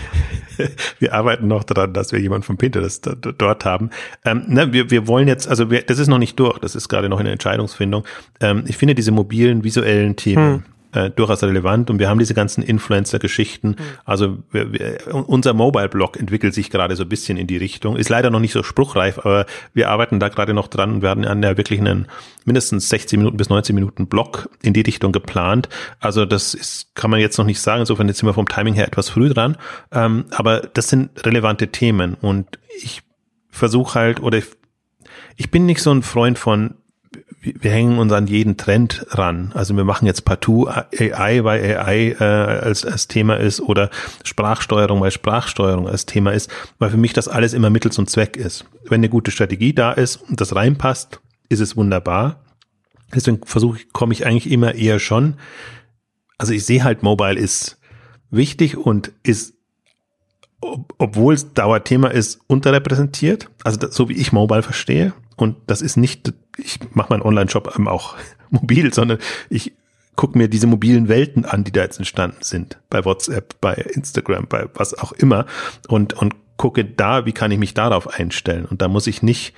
[0.99, 3.09] wir arbeiten noch daran, dass wir jemanden von Pinterest
[3.39, 3.91] dort haben.
[4.25, 6.89] Ähm, ne, wir, wir wollen jetzt, also wir, das ist noch nicht durch, das ist
[6.89, 8.05] gerade noch in der Entscheidungsfindung.
[8.41, 10.63] Ähm, ich finde diese mobilen, visuellen Themen, hm
[10.93, 13.69] äh, durchaus relevant und wir haben diese ganzen Influencer-Geschichten.
[13.69, 13.77] Mhm.
[14.05, 17.97] Also wir, wir, unser Mobile-Blog entwickelt sich gerade so ein bisschen in die Richtung.
[17.97, 21.25] Ist leider noch nicht so spruchreif, aber wir arbeiten da gerade noch dran und werden
[21.25, 22.09] an der wirklich einen
[22.45, 25.69] mindestens 60 Minuten bis 90 Minuten Blog in die Richtung geplant.
[26.01, 27.81] Also das ist, kann man jetzt noch nicht sagen.
[27.81, 29.57] Insofern jetzt sind wir vom Timing her etwas früh dran.
[29.93, 33.03] Ähm, aber das sind relevante Themen und ich
[33.51, 34.47] versuche halt oder ich,
[35.37, 36.75] ich bin nicht so ein Freund von
[37.43, 39.51] wir hängen uns an jeden Trend ran.
[39.55, 43.91] Also wir machen jetzt partout AI, weil AI äh, als, als Thema ist oder
[44.23, 48.37] Sprachsteuerung, weil Sprachsteuerung als Thema ist, weil für mich das alles immer Mittel zum Zweck
[48.37, 48.65] ist.
[48.85, 52.45] Wenn eine gute Strategie da ist und das reinpasst, ist es wunderbar.
[53.13, 55.35] Deswegen versuche ich, komme ich eigentlich immer eher schon.
[56.39, 57.79] Also ich sehe halt, Mobile ist
[58.31, 59.55] wichtig und ist
[60.63, 63.51] ob, obwohl es Dauerthema ist, unterrepräsentiert.
[63.65, 65.13] Also das, so wie ich Mobile verstehe.
[65.37, 68.17] Und das ist nicht, ich mache meinen Online-Shop auch
[68.51, 69.19] mobil, sondern
[69.51, 69.73] ich
[70.17, 72.79] gucke mir diese mobilen Welten an, die da jetzt entstanden sind.
[72.91, 75.47] Bei WhatsApp, bei Instagram, bei was auch immer.
[75.89, 78.67] Und, und gucke da, wie kann ich mich darauf einstellen.
[78.67, 79.55] Und da muss ich nicht,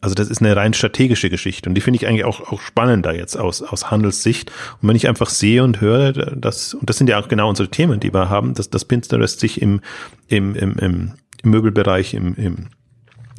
[0.00, 1.68] also das ist eine rein strategische Geschichte.
[1.68, 4.50] Und die finde ich eigentlich auch, auch spannender jetzt aus, aus Handelssicht.
[4.80, 7.68] Und wenn ich einfach sehe und höre, dass, und das sind ja auch genau unsere
[7.68, 9.80] Themen, die wir haben, dass das Pinterest sich im,
[10.28, 12.68] im, im, im, im Möbelbereich, im, im,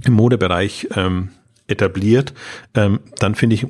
[0.04, 1.30] im Modebereich ähm,
[1.68, 2.34] etabliert,
[2.76, 3.66] ähm, dann finde ich,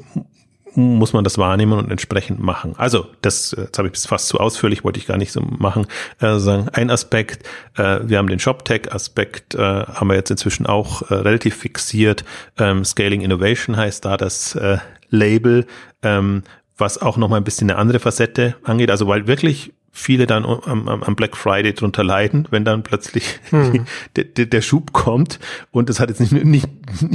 [0.76, 2.74] muss man das wahrnehmen und entsprechend machen.
[2.78, 5.88] Also, das, jetzt habe ich fast zu ausführlich, wollte ich gar nicht so machen.
[6.20, 7.48] Äh, sagen, ein Aspekt,
[7.78, 12.24] äh, wir haben den ShopTech-Aspekt, äh, haben wir jetzt inzwischen auch äh, relativ fixiert.
[12.58, 14.78] Ähm, Scaling Innovation heißt da das äh,
[15.10, 15.66] Label,
[16.04, 16.44] ähm,
[16.78, 18.92] was auch nochmal ein bisschen eine andere Facette angeht.
[18.92, 23.86] Also, weil wirklich viele dann am, am Black Friday drunter leiden, wenn dann plötzlich hm.
[24.16, 25.40] der, der, der, Schub kommt.
[25.72, 26.70] Und das hat jetzt nicht, nicht,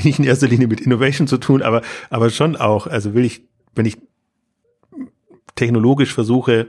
[0.04, 3.42] nicht in erster Linie mit Innovation zu tun, aber, aber schon auch, also will ich,
[3.74, 3.96] wenn ich
[5.54, 6.68] technologisch versuche,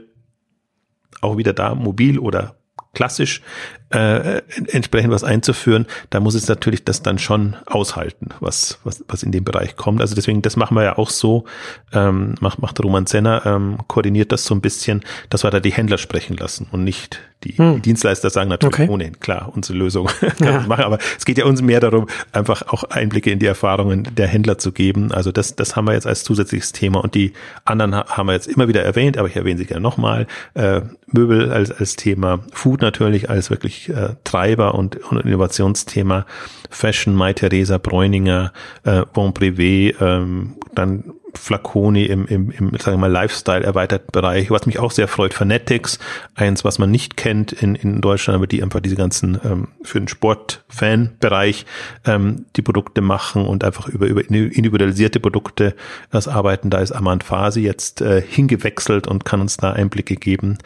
[1.20, 2.57] auch wieder da mobil oder
[2.98, 3.42] klassisch
[3.90, 4.42] äh,
[4.72, 9.30] entsprechend was einzuführen, da muss es natürlich das dann schon aushalten, was, was, was in
[9.30, 10.00] dem Bereich kommt.
[10.00, 11.44] Also deswegen, das machen wir ja auch so,
[11.92, 15.72] ähm, macht, macht Roman Zenner, ähm, koordiniert das so ein bisschen, dass wir da die
[15.72, 17.76] Händler sprechen lassen und nicht die, hm.
[17.76, 18.88] die Dienstleister sagen natürlich okay.
[18.88, 20.06] ohnehin, klar, unsere Lösung
[20.38, 20.60] kann ja.
[20.66, 24.26] machen, aber es geht ja uns mehr darum, einfach auch Einblicke in die Erfahrungen der
[24.26, 25.12] Händler zu geben.
[25.12, 27.32] Also das, das haben wir jetzt als zusätzliches Thema und die
[27.64, 30.26] anderen haben wir jetzt immer wieder erwähnt, aber ich erwähne sie gerne nochmal.
[30.54, 36.26] Äh, Möbel als, als Thema, Food natürlich als wirklich äh, Treiber und, und Innovationsthema,
[36.70, 41.04] Fashion, Mai Theresa Bräuninger, äh, Bon Privé, ähm, dann
[41.38, 45.34] Flaconi im, im, im sagen wir mal, Lifestyle erweiterten Bereich, was mich auch sehr freut,
[45.34, 45.98] Fanatics,
[46.34, 49.98] eins, was man nicht kennt in, in Deutschland, aber die einfach diese ganzen ähm, für
[49.98, 51.66] den Sport-Fan-Bereich
[52.04, 55.74] ähm, die Produkte machen und einfach über, über individualisierte Produkte
[56.10, 56.70] das arbeiten.
[56.70, 60.58] Da ist Aman Fasi jetzt äh, hingewechselt und kann uns da Einblicke geben.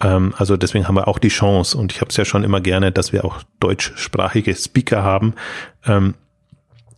[0.00, 2.60] Ähm, also deswegen haben wir auch die Chance und ich habe es ja schon immer
[2.60, 5.34] gerne, dass wir auch deutschsprachige Speaker haben.
[5.86, 6.14] Ähm,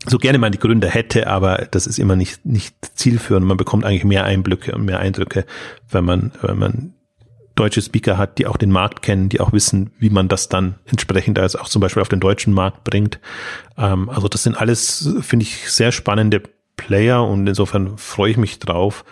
[0.07, 3.46] so gerne man die Gründe hätte, aber das ist immer nicht, nicht zielführend.
[3.46, 5.44] Man bekommt eigentlich mehr Einblicke und mehr Eindrücke,
[5.90, 6.94] wenn man, wenn man
[7.55, 10.76] deutsche Speaker hat, die auch den Markt kennen, die auch wissen, wie man das dann
[10.86, 13.20] entsprechend als auch zum Beispiel auf den deutschen Markt bringt.
[13.76, 16.42] Ähm, also das sind alles, finde ich, sehr spannende
[16.76, 19.05] Player und insofern freue ich mich drauf,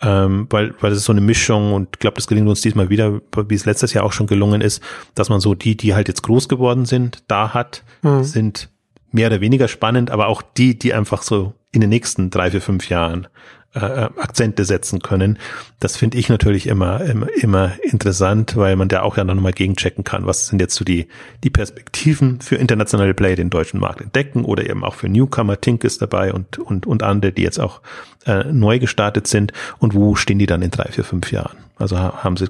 [0.00, 2.88] ähm, weil, weil das ist so eine Mischung und ich glaube, das gelingt uns diesmal
[2.88, 4.82] wieder, wie es letztes Jahr auch schon gelungen ist,
[5.14, 8.22] dass man so die, die halt jetzt groß geworden sind, da hat, mhm.
[8.22, 8.70] sind
[9.10, 12.60] mehr oder weniger spannend, aber auch die, die einfach so in den nächsten drei, vier,
[12.60, 13.28] fünf Jahren
[13.74, 15.38] äh, Akzente setzen können.
[15.78, 19.52] Das finde ich natürlich immer, immer, immer interessant, weil man da auch ja noch mal
[19.52, 21.06] gegenchecken kann, was sind jetzt so die,
[21.44, 25.84] die Perspektiven für internationale Player den deutschen Markt entdecken oder eben auch für Newcomer, Tink
[25.84, 27.82] ist dabei und, und, und andere, die jetzt auch
[28.26, 31.56] äh, neu gestartet sind und wo stehen die dann in drei, vier, fünf Jahren?
[31.76, 32.48] Also haben sie,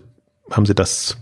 [0.51, 1.19] haben sie das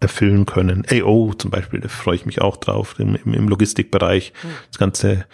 [0.00, 0.84] erfüllen können.
[0.90, 4.32] AO zum Beispiel, da freue ich mich auch drauf, im, im Logistikbereich.
[4.42, 4.48] Mhm.
[4.70, 5.26] Das ganze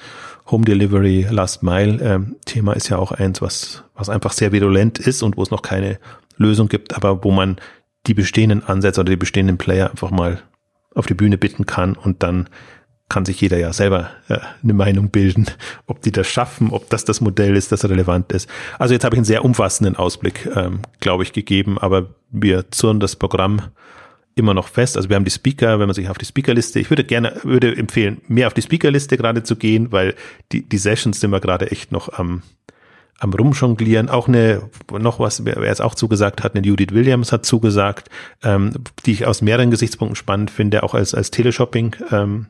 [0.50, 4.98] Home Delivery, Last Mile ähm, Thema ist ja auch eins, was, was einfach sehr virulent
[4.98, 5.98] ist und wo es noch keine
[6.36, 7.56] Lösung gibt, aber wo man
[8.06, 10.42] die bestehenden Ansätze oder die bestehenden Player einfach mal
[10.94, 12.48] auf die Bühne bitten kann und dann
[13.08, 15.46] kann sich jeder ja selber äh, eine Meinung bilden,
[15.86, 18.48] ob die das schaffen, ob das das Modell ist, das relevant ist.
[18.78, 23.00] Also jetzt habe ich einen sehr umfassenden Ausblick, ähm, glaube ich, gegeben, aber wir zurren
[23.00, 23.62] das Programm
[24.36, 24.96] immer noch fest.
[24.96, 27.74] Also wir haben die Speaker, wenn man sich auf die Speakerliste, ich würde gerne, würde
[27.74, 30.14] empfehlen, mehr auf die Speakerliste gerade zu gehen, weil
[30.52, 32.42] die, die Sessions sind wir gerade echt noch am,
[33.18, 34.10] am Rumjonglieren.
[34.10, 38.10] Auch eine, noch was, wer jetzt auch zugesagt hat, eine Judith Williams hat zugesagt,
[38.42, 38.72] ähm,
[39.06, 42.46] die ich aus mehreren Gesichtspunkten spannend finde, auch als, als Teleshopping, ähm,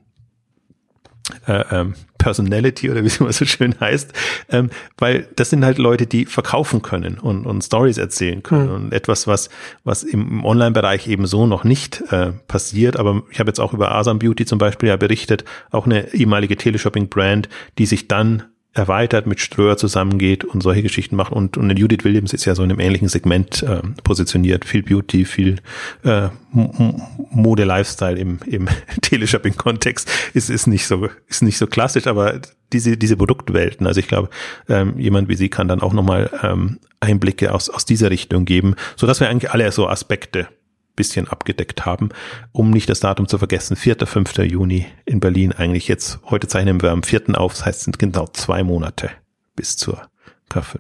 [1.47, 4.12] äh, ähm, Personality oder wie es immer so schön heißt,
[4.51, 8.74] ähm, weil das sind halt Leute, die verkaufen können und, und Stories erzählen können mhm.
[8.74, 9.49] und etwas, was
[9.85, 12.97] was im, Online-Bereich eben so noch nicht äh, passiert.
[12.97, 16.57] Aber ich habe jetzt auch über Asam Beauty zum Beispiel ja berichtet, auch eine ehemalige
[16.57, 17.49] Teleshopping-Brand,
[17.79, 18.45] die sich dann
[18.77, 21.33] erweitert mit Ströer zusammengeht und solche Geschichten macht.
[21.33, 24.64] Und, und Judith Williams ist ja so in einem ähnlichen Segment äh, positioniert.
[24.64, 25.57] Viel Beauty, viel
[26.05, 28.68] äh, Mode, Lifestyle im, im
[29.01, 32.41] Teleshopping-Kontext ist, ist nicht so, ist nicht so klassisch, aber
[32.72, 34.29] diese, diese Produktwelten, also ich glaube,
[34.68, 38.74] ähm, jemand wie sie kann dann auch nochmal ähm, Einblicke aus, aus dieser Richtung geben,
[38.97, 40.49] so dass wir eigentlich alle so Aspekte
[40.97, 42.09] bisschen abgedeckt haben,
[42.53, 43.76] um nicht das Datum zu vergessen.
[43.76, 43.99] 4.
[44.05, 44.38] 5.
[44.38, 46.18] Juni in Berlin eigentlich jetzt.
[46.24, 47.38] Heute zeichnen wir am 4.
[47.38, 49.11] auf, das heißt, es sind genau zwei Monate
[49.55, 50.09] bis zur
[50.51, 50.78] K5.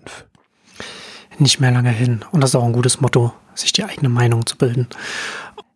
[1.38, 2.24] Nicht mehr lange hin.
[2.32, 4.88] Und das ist auch ein gutes Motto, sich die eigene Meinung zu bilden.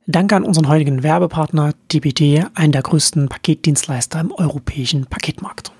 [0.06, 5.72] Danke an unseren heutigen Werbepartner DBD, einen der größten Paketdienstleister im europäischen Paketmarkt.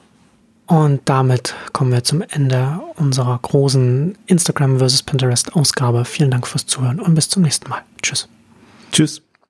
[0.67, 6.05] Und damit kommen wir zum Ende unserer großen Instagram versus Pinterest Ausgabe.
[6.05, 7.83] Vielen Dank fürs Zuhören und bis zum nächsten Mal.
[8.03, 8.29] Tschüss.
[8.93, 9.23] Tschüss.